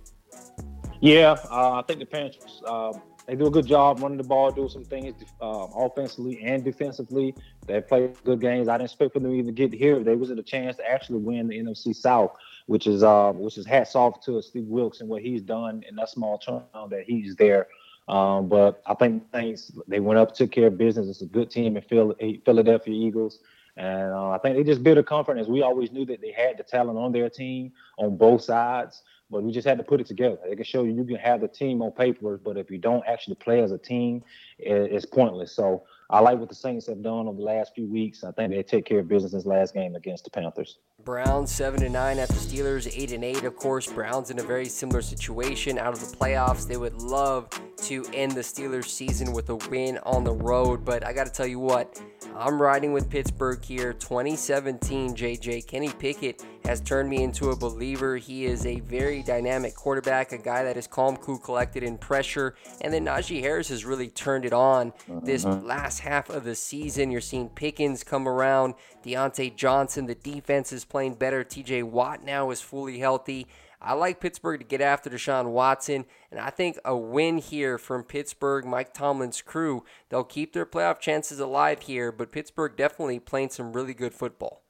[0.99, 2.61] Yeah, uh, I think the Panthers.
[2.67, 2.91] Uh,
[3.25, 7.35] they do a good job running the ball, do some things um, offensively and defensively.
[7.67, 8.67] They play good games.
[8.67, 10.03] I didn't expect for them to even get here.
[10.03, 13.57] They was at a chance to actually win the NFC South, which is uh, which
[13.57, 17.03] is hats off to Steve Wilks and what he's done in that small term that
[17.05, 17.67] he's there.
[18.07, 21.07] Um, but I think things they went up, took care of business.
[21.07, 23.39] It's a good team in Philadelphia Eagles.
[23.75, 25.47] And uh, I think they just built a confidence.
[25.47, 29.01] We always knew that they had the talent on their team on both sides
[29.33, 30.37] but we just had to put it together.
[30.47, 33.03] They can show you you can have the team on paper, but if you don't
[33.07, 34.23] actually play as a team,
[34.57, 35.53] it's pointless.
[35.53, 38.23] So I like what the Saints have done over the last few weeks.
[38.23, 40.77] I think they take care of business this last game against the Panthers.
[41.03, 43.43] Browns seven and nine at the Steelers, eight and eight.
[43.43, 46.65] Of course, Browns in a very similar situation out of the playoffs.
[46.65, 47.49] They would love
[47.83, 51.31] to end the Steelers season with a win on the road, but I got to
[51.31, 52.01] tell you what,
[52.35, 53.93] I'm riding with Pittsburgh here.
[53.93, 58.15] 2017, JJ Kenny Pickett has turned me into a believer.
[58.15, 62.55] He is a very dynamic quarterback, a guy that is calm, cool, collected in pressure,
[62.81, 65.65] and then Najee Harris has really turned it on this mm-hmm.
[65.65, 67.11] last half of the season.
[67.11, 70.05] You're seeing Pickens come around, Diontae Johnson.
[70.05, 71.43] The defense is playing better.
[71.43, 73.47] TJ Watt now is fully healthy.
[73.81, 78.03] I like Pittsburgh to get after Deshaun Watson, and I think a win here from
[78.03, 83.49] Pittsburgh, Mike Tomlin's crew, they'll keep their playoff chances alive here, but Pittsburgh definitely playing
[83.49, 84.61] some really good football.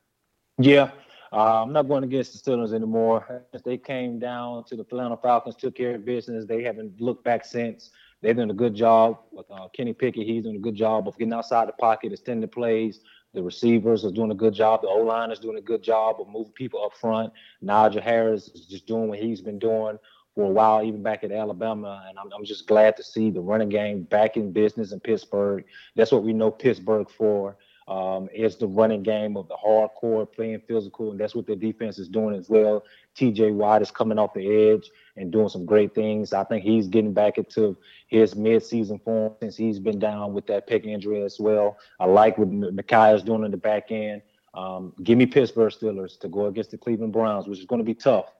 [0.57, 0.91] Yeah,
[1.33, 3.43] uh, I'm not going against the Steelers anymore.
[3.65, 6.45] They came down to the Atlanta Falcons, took care of business.
[6.45, 7.89] They haven't looked back since.
[8.21, 10.25] They're doing a good job with uh, Kenny Pickett.
[10.25, 13.01] He's doing a good job of getting outside the pocket, extending plays.
[13.33, 14.81] The receivers are doing a good job.
[14.81, 17.33] The O line is doing a good job of moving people up front.
[17.63, 19.97] Najee Harris is just doing what he's been doing
[20.35, 22.05] for a while, even back at Alabama.
[22.07, 25.65] And I'm, I'm just glad to see the running game back in business in Pittsburgh.
[25.95, 27.57] That's what we know Pittsburgh for.
[27.87, 31.99] Um, it's the running game of the hardcore playing physical, and that's what the defense
[31.99, 32.83] is doing as well.
[33.15, 36.33] TJ Watt is coming off the edge and doing some great things.
[36.33, 40.67] I think he's getting back into his mid-season form since he's been down with that
[40.67, 41.77] pec injury as well.
[41.99, 44.21] I like what is doing in the back end.
[44.53, 47.85] Um, give me Pittsburgh Steelers to go against the Cleveland Browns, which is going to
[47.85, 48.31] be tough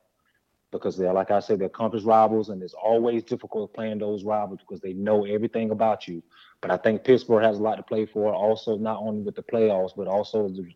[0.71, 4.59] because they're, like I said, they're conference rivals, and it's always difficult playing those rivals
[4.59, 6.21] because they know everything about you.
[6.61, 9.43] But I think Pittsburgh has a lot to play for, also not only with the
[9.43, 10.67] playoffs, but also the,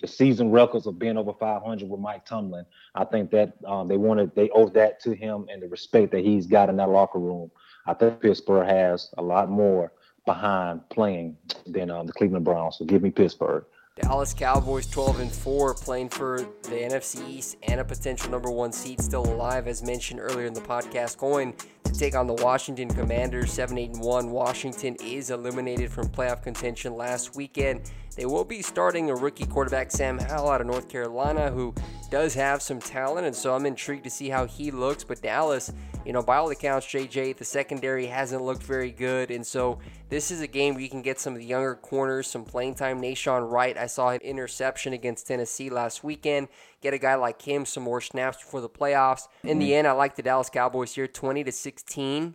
[0.00, 2.64] the season records of being over 500 with Mike Tomlin.
[2.94, 6.24] I think that um, they wanted they owe that to him and the respect that
[6.24, 7.50] he's got in that locker room.
[7.86, 9.92] I think Pittsburgh has a lot more
[10.26, 12.78] behind playing than um, the Cleveland Browns.
[12.78, 13.64] So give me Pittsburgh.
[14.02, 18.72] Dallas Cowboys 12 and 4 playing for the NFC East and a potential number 1
[18.72, 22.88] seed still alive as mentioned earlier in the podcast going to take on the Washington
[22.88, 24.30] Commanders 7 8 1.
[24.30, 27.90] Washington is eliminated from playoff contention last weekend.
[28.16, 31.74] They will be starting a rookie quarterback Sam Howell out of North Carolina who
[32.10, 35.72] does have some talent and so I'm intrigued to see how he looks but Dallas
[36.04, 39.30] you know, by all accounts, JJ, the secondary hasn't looked very good.
[39.30, 39.78] And so
[40.08, 42.74] this is a game where you can get some of the younger corners, some playing
[42.74, 43.00] time.
[43.00, 46.48] Nahshon Wright, I saw an interception against Tennessee last weekend.
[46.80, 49.28] Get a guy like him some more snaps before the playoffs.
[49.44, 52.34] In the end, I like the Dallas Cowboys here 20 to 16.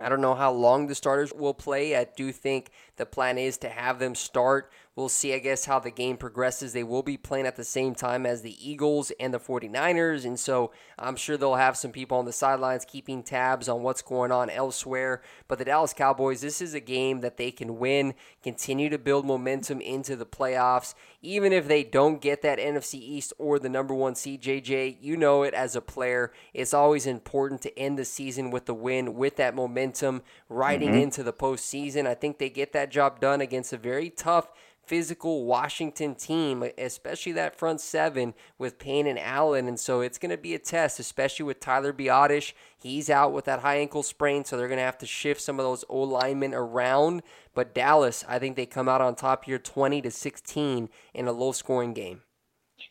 [0.00, 1.96] I don't know how long the starters will play.
[1.96, 5.78] I do think the plan is to have them start We'll see, I guess, how
[5.78, 6.72] the game progresses.
[6.72, 10.24] They will be playing at the same time as the Eagles and the 49ers.
[10.24, 14.02] And so I'm sure they'll have some people on the sidelines keeping tabs on what's
[14.02, 15.22] going on elsewhere.
[15.46, 19.24] But the Dallas Cowboys, this is a game that they can win, continue to build
[19.24, 20.94] momentum into the playoffs.
[21.22, 25.16] Even if they don't get that NFC East or the number one seed, JJ, you
[25.16, 26.32] know it as a player.
[26.52, 30.98] It's always important to end the season with the win, with that momentum, riding mm-hmm.
[31.02, 32.04] into the postseason.
[32.04, 34.50] I think they get that job done against a very tough
[34.88, 39.68] physical Washington team, especially that front seven with Payne and Allen.
[39.68, 42.54] And so it's going to be a test, especially with Tyler Biadasz.
[42.78, 45.60] He's out with that high ankle sprain, so they're going to have to shift some
[45.60, 47.22] of those O linemen around.
[47.54, 51.32] But Dallas, I think they come out on top here 20 to 16 in a
[51.32, 52.22] low scoring game.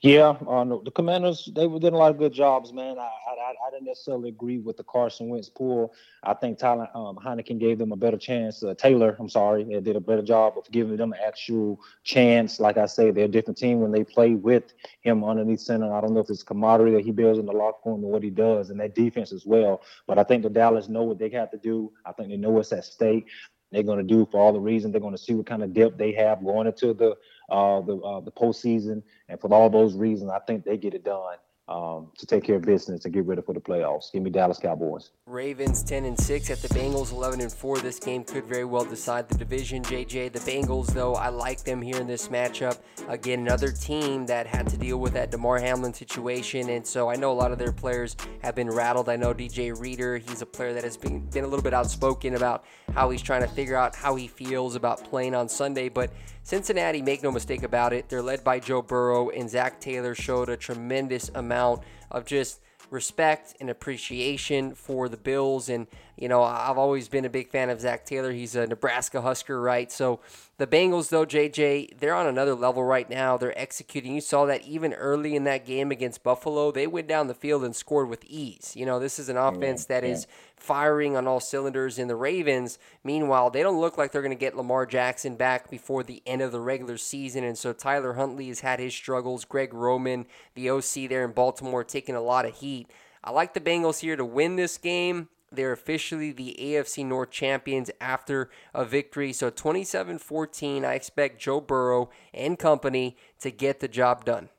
[0.01, 2.99] Yeah, uh, the Commanders they were doing a lot of good jobs, man.
[2.99, 5.93] I, I I didn't necessarily agree with the Carson Wentz pull.
[6.23, 8.61] I think Tyler um, Heinicke gave them a better chance.
[8.63, 12.59] Uh, Taylor, I'm sorry, did a better job of giving them an actual chance.
[12.59, 15.91] Like I say, they're a different team when they play with him underneath center.
[15.91, 18.23] I don't know if it's camaraderie that he builds in the locker room or what
[18.23, 19.81] he does, and that defense as well.
[20.05, 21.91] But I think the Dallas know what they have to do.
[22.05, 23.27] I think they know what's at stake.
[23.71, 24.93] They're going to do for all the reasons.
[24.93, 27.11] They're going to see what kind of depth they have going into the
[27.49, 31.03] uh, the uh, the postseason, and for all those reasons, I think they get it
[31.03, 31.37] done
[31.67, 34.11] um, to take care of business and get ready for the playoffs.
[34.13, 35.11] Give me Dallas Cowboys.
[35.25, 37.79] Ravens 10 and 6 at the Bengals 11 and 4.
[37.79, 39.83] This game could very well decide the division.
[39.83, 42.79] JJ, the Bengals, though, I like them here in this matchup.
[43.09, 47.15] Again, another team that had to deal with that Damar Hamlin situation, and so I
[47.15, 49.09] know a lot of their players have been rattled.
[49.09, 52.35] I know DJ Reader, he's a player that has been, been a little bit outspoken
[52.35, 52.63] about
[52.93, 56.11] how he's trying to figure out how he feels about playing on Sunday, but
[56.47, 60.47] Cincinnati, make no mistake about it, they're led by Joe Burrow, and Zac Taylor showed
[60.47, 65.67] a tremendous amount of just respect and appreciation for the Bills.
[65.67, 65.87] And,
[66.17, 68.31] you know, I've always been a big fan of Zac Taylor.
[68.31, 69.91] He's a Nebraska Husker, right?
[69.91, 70.19] So
[70.57, 73.37] the Bengals, though, JJ, they're on another level right now.
[73.37, 74.15] They're executing.
[74.15, 76.71] You saw that even early in that game against Buffalo.
[76.71, 78.73] They went down the field and scored with ease.
[78.75, 82.79] You know, this is an offense that is firing on all cylinders in the Ravens.
[83.03, 86.41] Meanwhile, they don't look like they're going to get Lamar Jackson back before the end
[86.41, 87.43] of the regular season.
[87.43, 89.45] And so Tyler Huntley has had his struggles.
[89.45, 92.89] Greg Roman, the OC there in Baltimore, taking a lot of heat.
[93.23, 95.29] I like the Bengals here to win this game.
[95.51, 99.31] They're officially the AFC North champions after a victory.
[99.31, 104.49] So 27 14, I expect Joe Burrow and company to get the job done.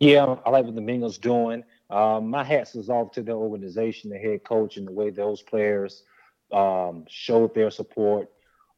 [0.00, 1.62] Yeah, I like what the Bengals doing.
[1.90, 5.42] Um, my hats is off to the organization, the head coach, and the way those
[5.42, 6.02] players
[6.52, 8.28] um, showed their support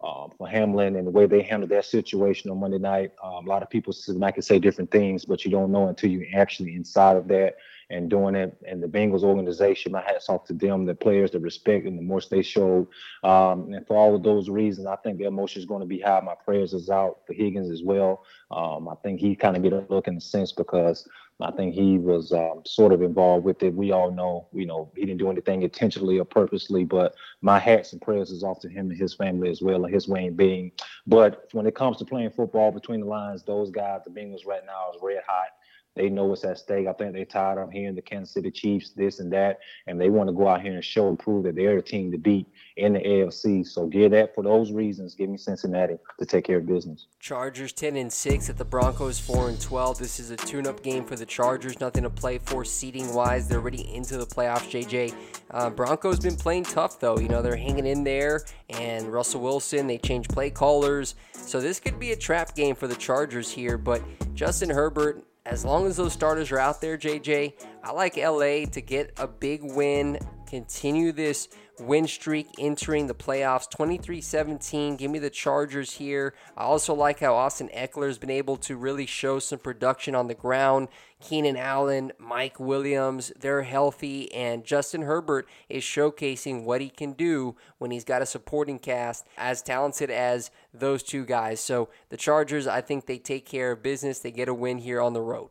[0.02, 3.12] uh, for Hamlin and the way they handled that situation on Monday night.
[3.24, 6.10] Um, a lot of people might can say different things, but you don't know until
[6.10, 7.56] you're actually inside of that
[7.90, 8.56] and doing it.
[8.66, 12.02] And the Bengals organization, my hats off to them, the players, the respect and the
[12.02, 12.88] most they showed.
[13.22, 16.00] Um, and for all of those reasons, I think the emotion is going to be
[16.00, 16.20] high.
[16.20, 18.24] My prayers is out for Higgins as well.
[18.50, 21.08] Um, I think he kind of get a look in a sense because
[21.40, 23.74] I think he was um, sort of involved with it.
[23.74, 27.92] We all know, you know, he didn't do anything intentionally or purposely, but my hats
[27.92, 30.72] and prayers is off to him and his family as well, and his way being.
[31.06, 34.64] But when it comes to playing football between the lines, those guys, the Bengals right
[34.64, 35.48] now is red hot.
[35.96, 36.86] They know what's at stake.
[36.86, 40.10] I think they're tired of hearing the Kansas City Chiefs, this and that, and they
[40.10, 42.46] want to go out here and show and prove that they're a team to beat
[42.76, 43.66] in the AFC.
[43.66, 45.14] So give that for those reasons.
[45.14, 47.06] Give me Cincinnati to take care of business.
[47.18, 49.98] Chargers 10 and 6 at the Broncos 4 and 12.
[49.98, 51.80] This is a tune-up game for the Chargers.
[51.80, 53.48] Nothing to play for seating wise.
[53.48, 54.70] They're already into the playoffs.
[54.70, 55.14] JJ
[55.50, 57.18] uh, Broncos been playing tough though.
[57.18, 59.86] You know they're hanging in there, and Russell Wilson.
[59.86, 63.78] They changed play callers, so this could be a trap game for the Chargers here.
[63.78, 64.02] But
[64.34, 68.80] Justin Herbert as long as those starters are out there, JJ, I like LA to
[68.80, 71.48] get a big win continue this
[71.80, 74.96] win streak entering the playoffs 23 17.
[74.96, 76.34] Give me the Chargers here.
[76.56, 80.34] I also like how Austin Ekeler's been able to really show some production on the
[80.34, 80.88] ground.
[81.20, 87.56] Keenan Allen, Mike Williams, they're healthy, and Justin Herbert is showcasing what he can do
[87.78, 91.60] when he's got a supporting cast as talented as those two guys.
[91.60, 94.18] So the Chargers, I think they take care of business.
[94.18, 95.50] They get a win here on the road.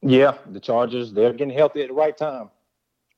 [0.00, 2.50] Yeah, the Chargers, they're getting healthy at the right time.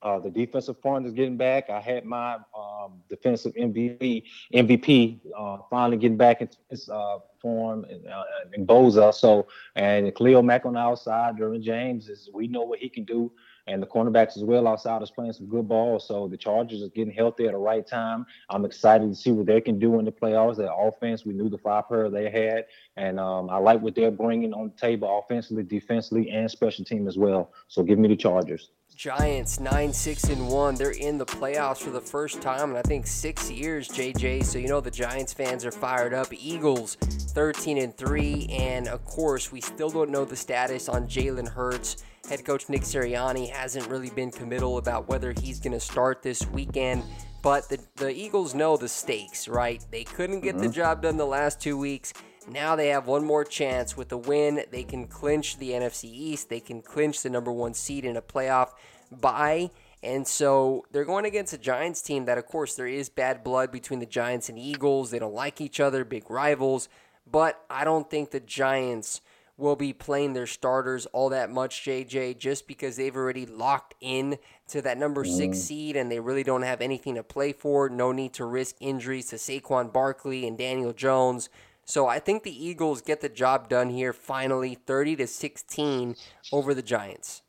[0.07, 1.69] Uh, the defensive front is getting back.
[1.69, 4.23] I had my um, defensive MVP
[4.55, 9.13] MVP uh, finally getting back into his uh, form in, uh, in Bosa.
[9.13, 13.03] So and Khalil Mack on the outside, Derwin James is we know what he can
[13.03, 13.33] do,
[13.67, 15.99] and the cornerbacks as well outside is playing some good ball.
[15.99, 18.27] So the Chargers are getting healthy at the right time.
[18.49, 20.59] I'm excited to see what they can do in the playoffs.
[20.59, 24.13] Their offense, we knew the five player they had, and um, I like what they're
[24.13, 27.51] bringing on the table offensively, defensively, and special team as well.
[27.67, 28.71] So give me the Chargers.
[28.97, 30.75] Giants 9 6 and 1.
[30.77, 34.43] They're in the playoffs for the first time in I think 6 years, JJ.
[34.43, 36.29] So you know the Giants fans are fired up.
[36.33, 41.47] Eagles 13 and 3 and of course, we still don't know the status on Jalen
[41.47, 42.05] Hurts.
[42.27, 46.47] Head coach Nick Sirianni hasn't really been committal about whether he's going to start this
[46.47, 47.03] weekend.
[47.43, 49.85] But the, the Eagles know the stakes, right?
[49.91, 50.65] They couldn't get mm-hmm.
[50.65, 52.15] the job done the last two weeks.
[52.49, 53.97] Now they have one more chance.
[53.97, 56.49] With the win, they can clinch the NFC East.
[56.49, 58.71] They can clinch the number one seed in a playoff
[59.11, 59.71] bye.
[60.03, 63.73] And so they're going against a Giants team that, of course, there is bad blood
[63.73, 65.11] between the Giants and Eagles.
[65.11, 66.89] They don't like each other, big rivals.
[67.29, 69.21] But I don't think the Giants
[69.57, 74.39] will be playing their starters all that much, JJ, just because they've already locked in
[74.69, 75.61] to that number six mm.
[75.61, 77.89] seed and they really don't have anything to play for.
[77.89, 81.49] No need to risk injuries to Saquon Barkley and Daniel Jones.
[81.87, 86.17] So I think the Eagles get the job done here finally, 30 to 16
[86.53, 87.43] over the Giants.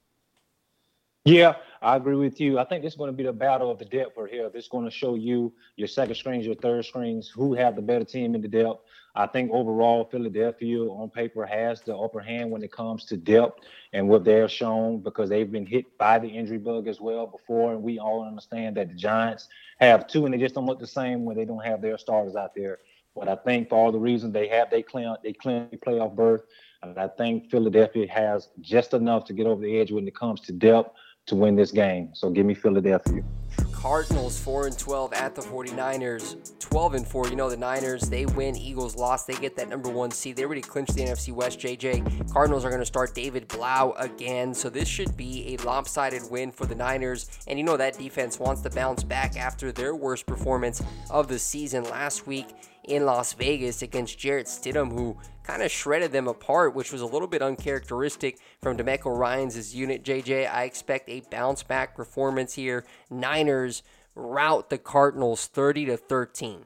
[1.25, 2.59] Yeah, I agree with you.
[2.59, 4.49] I think this is going to be the battle of the depth right here.
[4.49, 7.81] This is going to show you your second strings, your third strings, who have the
[7.81, 8.83] better team in the depth.
[9.15, 13.65] I think overall, Philadelphia on paper has the upper hand when it comes to depth
[13.91, 17.73] and what they're shown because they've been hit by the injury bug as well before.
[17.73, 20.85] And we all understand that the Giants have two, and they just don't look the
[20.85, 22.77] same when they don't have their starters out there.
[23.19, 26.43] But I think for all the reasons they have, they claim they claim playoff berth.
[26.83, 30.41] And I think Philadelphia has just enough to get over the edge when it comes
[30.41, 30.91] to depth
[31.27, 32.11] to win this game.
[32.13, 33.23] So give me Philadelphia.
[33.71, 38.25] Cardinals 4 and 12 at the 49ers 12 and 4 you know the Niners they
[38.25, 41.59] win Eagles lost they get that number 1 seed they already clinched the NFC West
[41.59, 46.23] JJ Cardinals are going to start David Blough again so this should be a lopsided
[46.29, 49.95] win for the Niners and you know that defense wants to bounce back after their
[49.95, 52.47] worst performance of the season last week
[52.87, 57.05] in Las Vegas against Jarrett Stidham, who kind of shredded them apart, which was a
[57.05, 60.03] little bit uncharacteristic from DeMeco Ryans' unit.
[60.03, 62.85] JJ, I expect a bounce back performance here.
[63.09, 63.83] Niners
[64.15, 66.65] rout the Cardinals 30 to 13.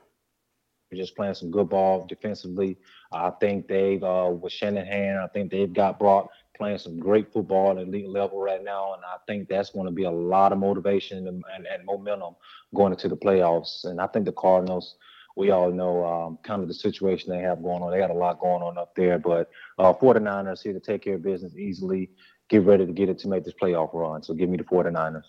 [0.94, 2.78] Just playing some good ball defensively.
[3.14, 7.72] I think they've, uh, with Shanahan, I think they've got Brock playing some great football
[7.72, 10.60] at elite level right now, and I think that's going to be a lot of
[10.60, 12.36] motivation and, and, and momentum
[12.76, 13.86] going into the playoffs.
[13.86, 14.96] And I think the Cardinals
[15.36, 17.92] we all know um, kind of the situation they have going on.
[17.92, 21.16] They got a lot going on up there, but uh, 49ers here to take care
[21.16, 22.10] of business easily,
[22.50, 24.24] get ready to get it to make this playoff run.
[24.24, 25.24] So give me the 49ers.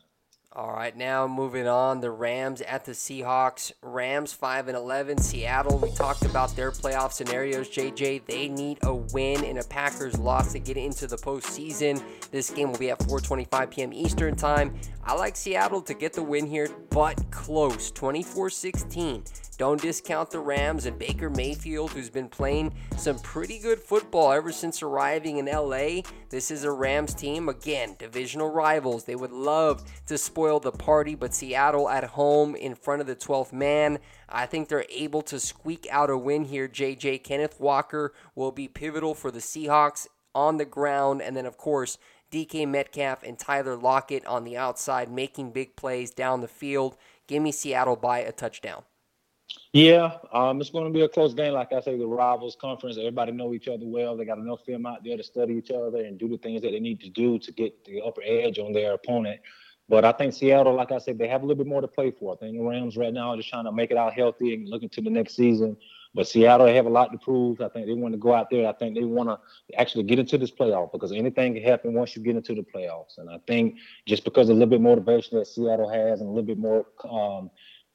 [0.55, 3.73] All right, now moving on, the Rams at the Seahawks.
[3.81, 5.17] Rams 5 and 11.
[5.17, 7.71] Seattle, we talked about their playoff scenarios.
[7.71, 12.03] JJ, they need a win and a Packers loss to get into the postseason.
[12.31, 13.95] This game will be at 4:25 p.m.
[13.95, 14.79] Eastern Time.
[15.05, 19.57] I like Seattle to get the win here, but close, 24-16.
[19.59, 24.53] Don't discount the Rams and Baker Mayfield, who's been playing some pretty good football ever
[24.53, 26.03] since arriving in LA.
[26.31, 29.03] This is a Rams team, again, divisional rivals.
[29.03, 33.17] They would love to spoil the party, but Seattle at home in front of the
[33.17, 33.99] 12th man.
[34.29, 36.69] I think they're able to squeak out a win here.
[36.69, 41.21] JJ Kenneth Walker will be pivotal for the Seahawks on the ground.
[41.23, 41.99] And then, of course,
[42.33, 46.97] DK Metcalf and Tyler Lockett on the outside making big plays down the field.
[47.27, 48.85] Give me Seattle by a touchdown.
[49.75, 51.53] Yeah, um, it's going to be a close game.
[51.53, 54.17] Like I say, the rivals conference, everybody know each other well.
[54.17, 56.73] They got enough film out there to study each other and do the things that
[56.73, 59.41] they need to do to get the upper edge on their opponent.
[59.89, 62.11] But I think Seattle, like I said, they have a little bit more to play
[62.11, 62.33] for.
[62.33, 64.69] I think the Rams right now are just trying to make it out healthy and
[64.69, 65.77] looking to the next season.
[66.15, 67.61] But Seattle, have a lot to prove.
[67.61, 68.69] I think they want to go out there.
[68.69, 72.15] I think they want to actually get into this playoff because anything can happen once
[72.15, 73.19] you get into the playoffs.
[73.19, 76.47] And I think just because a little bit motivation that Seattle has and a little
[76.47, 77.51] bit more um,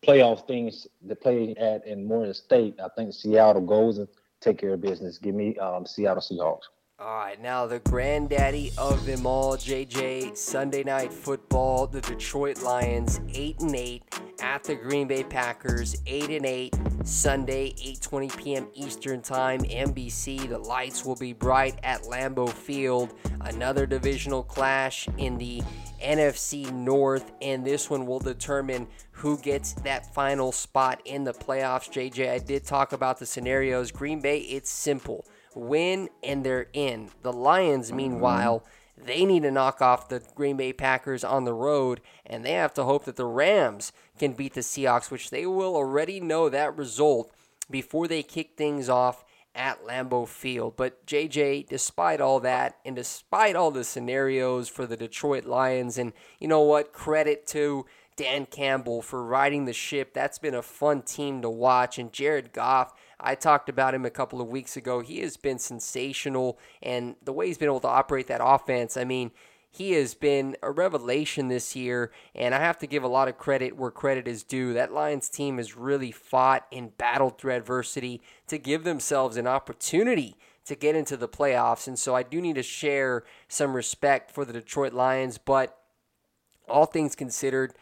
[0.05, 4.07] playoff things to play at in more state, I think Seattle goes and
[4.41, 5.19] take care of business.
[5.19, 6.63] Give me um, Seattle Seahawks.
[6.99, 10.35] All right, now the granddaddy of them all, JJ.
[10.35, 11.85] Sunday night football.
[11.85, 14.01] The Detroit Lions, eight and eight,
[14.41, 16.75] at the Green Bay Packers, eight and eight.
[17.07, 18.67] Sunday, 8:20 p.m.
[18.73, 20.49] Eastern Time, NBC.
[20.49, 23.13] The lights will be bright at Lambeau Field.
[23.39, 25.63] Another divisional clash in the
[26.03, 31.89] NFC North, and this one will determine who gets that final spot in the playoffs.
[31.89, 33.89] JJ, I did talk about the scenarios.
[33.89, 37.09] Green Bay, it's simple win, and they're in.
[37.23, 38.65] The Lions, meanwhile,
[38.97, 42.73] they need to knock off the Green Bay Packers on the road, and they have
[42.75, 46.77] to hope that the Rams can beat the Seahawks, which they will already know that
[46.77, 47.33] result
[47.71, 49.23] before they kick things off
[49.55, 50.75] at Lambeau Field.
[50.77, 56.13] But JJ, despite all that, and despite all the scenarios for the Detroit Lions, and
[56.39, 57.85] you know what, credit to
[58.17, 60.13] Dan Campbell for riding the ship.
[60.13, 61.99] That's been a fun team to watch.
[61.99, 65.01] And Jared Goff, I talked about him a couple of weeks ago.
[65.01, 69.03] He has been sensational, and the way he's been able to operate that offense, I
[69.03, 69.31] mean,
[69.77, 73.37] he has been a revelation this year, and I have to give a lot of
[73.37, 74.73] credit where credit is due.
[74.73, 80.35] That Lions team has really fought and battled through adversity to give themselves an opportunity
[80.65, 84.45] to get into the playoffs, and so I do need to share some respect for
[84.45, 85.79] the Detroit Lions, but
[86.67, 87.75] all things considered,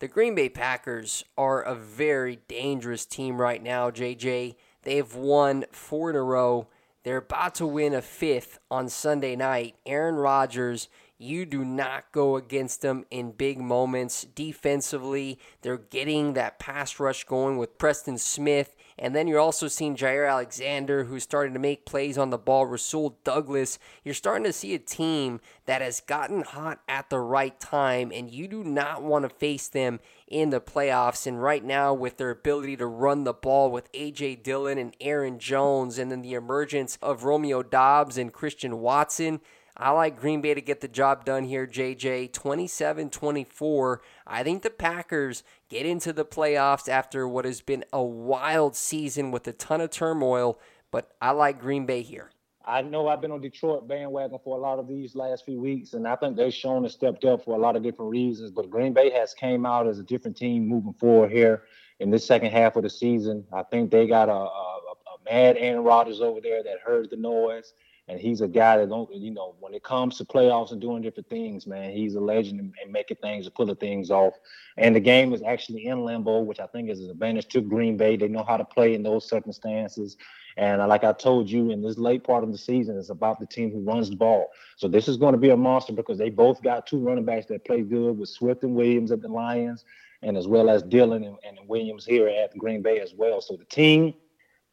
[0.00, 4.54] the Green Bay Packers are a very dangerous team right now, JJ.
[4.82, 6.68] They've won four in a row.
[7.04, 9.76] They're about to win a fifth on Sunday night.
[9.86, 10.88] Aaron Rodgers,
[11.18, 14.24] you do not go against them in big moments.
[14.24, 19.96] Defensively, they're getting that pass rush going with Preston Smith and then you're also seeing
[19.96, 23.78] Jaire Alexander, who's starting to make plays on the ball, Rasul Douglas.
[24.02, 28.28] You're starting to see a team that has gotten hot at the right time, and
[28.28, 31.28] you do not want to face them in the playoffs.
[31.28, 34.36] And right now, with their ability to run the ball with A.J.
[34.36, 39.40] Dillon and Aaron Jones, and then the emergence of Romeo Doubs and Christian Watson,
[39.80, 42.32] I like Green Bay to get the job done here, JJ.
[42.32, 44.02] 27 24.
[44.26, 49.30] I think the Packers get into the playoffs after what has been a wild season
[49.30, 50.58] with a ton of turmoil,
[50.90, 52.32] but I like Green Bay here.
[52.64, 55.94] I know I've been on Detroit bandwagon for a lot of these last few weeks,
[55.94, 58.50] and I think they've shown and stepped up for a lot of different reasons.
[58.50, 61.62] But Green Bay has came out as a different team moving forward here
[62.00, 63.46] in this second half of the season.
[63.52, 67.16] I think they got a, a, a mad Aaron Rodgers over there that heard the
[67.16, 67.74] noise
[68.08, 71.02] and he's a guy that don't, you know, when it comes to playoffs and doing
[71.02, 74.32] different things, man, he's a legend and, in making things and pulling things off.
[74.78, 77.98] And the game is actually in limbo which I think is an advantage to Green
[77.98, 78.16] Bay.
[78.16, 80.16] They know how to play in those circumstances.
[80.56, 83.38] And uh, like I told you, in this late part of the season, it's about
[83.38, 84.48] the team who runs the ball.
[84.76, 87.46] So this is going to be a monster because they both got two running backs
[87.46, 89.84] that play good with Swift and Williams at the Lions,
[90.22, 93.40] and as well as Dillon and, and Williams here at Green Bay as well.
[93.40, 94.14] So the team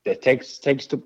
[0.05, 1.03] that takes takes to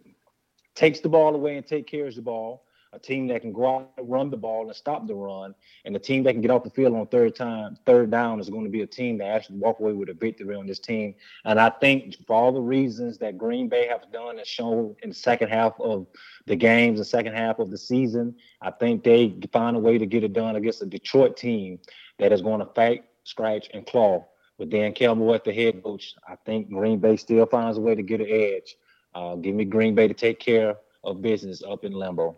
[0.80, 2.64] takes the ball away and take care of the ball.
[2.92, 5.54] A team that can go out and run the ball and stop the run,
[5.86, 8.50] and a team that can get off the field on third time, third down is
[8.50, 11.14] going to be a team that actually walk away with a victory on this team.
[11.46, 15.10] And I think for all the reasons that Green Bay have done and shown in
[15.10, 16.08] the second half of
[16.48, 20.08] the games, the second half of the season, I think they find a way to
[20.08, 21.78] get it done against a Detroit team
[22.18, 24.26] that is going to fight, scratch, and claw.
[24.58, 27.94] With Dan Campbell at the head coach, I think Green Bay still finds a way
[27.94, 28.76] to get an edge.
[29.20, 32.36] Uh, give me Green Bay to take care of business up in Lambeau.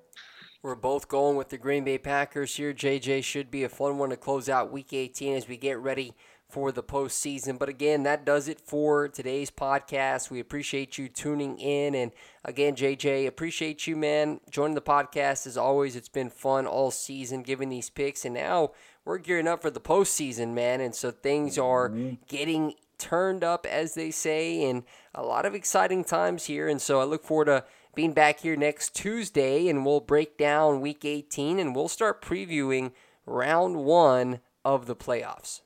[0.64, 2.74] We're both going with the Green Bay Packers here.
[2.74, 6.14] JJ should be a fun one to close out Week 18 as we get ready
[6.50, 7.60] for the postseason.
[7.60, 10.32] But again, that does it for today's podcast.
[10.32, 11.94] We appreciate you tuning in.
[11.94, 12.12] And
[12.44, 15.46] again, JJ, appreciate you, man, joining the podcast.
[15.46, 18.26] As always, it's been fun all season giving these picks.
[18.26, 18.72] And now
[19.06, 20.82] we're gearing up for the postseason, man.
[20.82, 22.16] And so things are mm-hmm.
[22.28, 24.84] getting turned up, as they say, and
[25.14, 26.68] a lot of exciting times here.
[26.68, 30.82] And so I look forward to being back here next Tuesday, and we'll break down
[30.82, 32.92] week 18 and we'll start previewing
[33.26, 35.62] round one of the playoffs.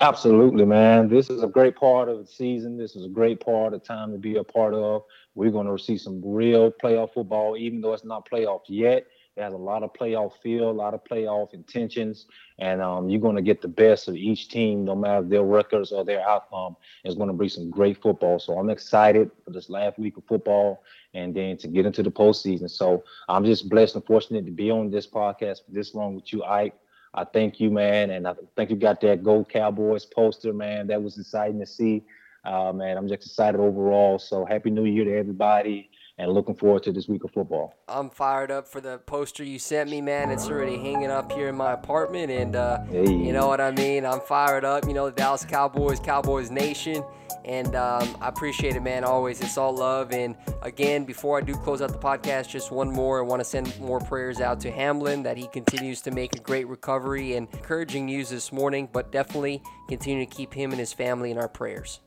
[0.00, 1.08] Absolutely, man.
[1.08, 2.78] This is a great part of the season.
[2.78, 5.02] This is a great part of time to be a part of.
[5.34, 9.06] We're going to see some real playoff football, even though it's not playoffs yet.
[9.36, 12.26] It has a lot of playoff feel, a lot of playoff intentions,
[12.58, 15.90] and um, you're going to get the best of each team, no matter their records
[15.90, 16.76] or their outcome.
[17.02, 18.38] It's going to be some great football.
[18.38, 20.82] So I'm excited for this last week of football
[21.14, 22.68] and then to get into the postseason.
[22.68, 26.30] So I'm just blessed and fortunate to be on this podcast for this long with
[26.30, 26.74] you, Ike.
[27.14, 30.86] I thank you, man, and I think you got that Go Cowboys poster, man.
[30.88, 32.04] That was exciting to see,
[32.44, 32.98] uh, man.
[32.98, 34.18] I'm just excited overall.
[34.18, 35.88] So happy New Year to everybody
[36.22, 37.74] and looking forward to this week of football.
[37.88, 40.30] I'm fired up for the poster you sent me, man.
[40.30, 43.10] It's already hanging up here in my apartment, and uh, Hey.
[43.10, 44.06] you know what I mean.
[44.06, 44.86] I'm fired up.
[44.86, 47.02] You know, the Dallas Cowboys, Cowboys Nation,
[47.44, 49.02] and um, I appreciate it, man.
[49.02, 50.12] Always, it's all love.
[50.12, 53.18] And again, before I do close out the podcast, just one more.
[53.18, 56.40] I want to send more prayers out to Hamlin that he continues to make a
[56.40, 60.92] great recovery and encouraging news this morning, but definitely continue to keep him and his
[60.92, 61.98] family in our prayers.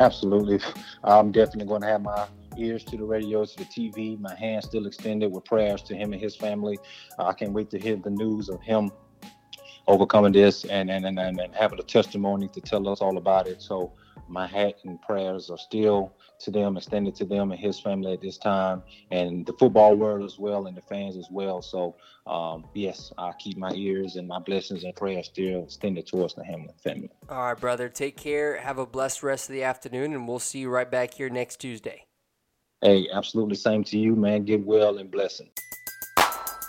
[0.00, 0.58] Absolutely.
[1.04, 2.26] I'm definitely going to have my
[2.58, 6.12] ears to the radio, to the TV, my hands still extended with prayers to him
[6.12, 6.78] and his family.
[7.18, 8.90] I can't wait to hear the news of him
[9.86, 13.46] overcoming this and, and, and, and, and having a testimony to tell us all about
[13.46, 13.60] it.
[13.60, 13.92] So
[14.28, 18.20] my hat and prayers are still to them, extended to them and his family at
[18.20, 21.62] this time, and the football world as well, and the fans as well.
[21.62, 21.96] So,
[22.26, 26.44] um, yes, I keep my ears and my blessings and prayers still extended towards the
[26.44, 27.10] Hamlin family.
[27.28, 27.88] All right, brother.
[27.88, 28.58] Take care.
[28.58, 31.56] Have a blessed rest of the afternoon, and we'll see you right back here next
[31.56, 32.06] Tuesday.
[32.84, 34.44] Hey, absolutely same to you, man.
[34.44, 35.48] Get well and blessing.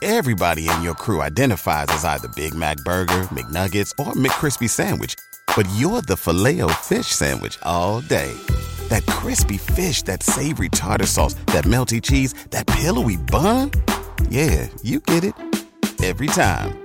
[0.01, 5.15] Everybody in your crew identifies as either Big Mac Burger, McNuggets, or McCrispy Sandwich.
[5.57, 8.31] But you're the filet fish Sandwich all day.
[8.87, 13.71] That crispy fish, that savory tartar sauce, that melty cheese, that pillowy bun.
[14.29, 15.33] Yeah, you get it.
[16.01, 16.84] Every time.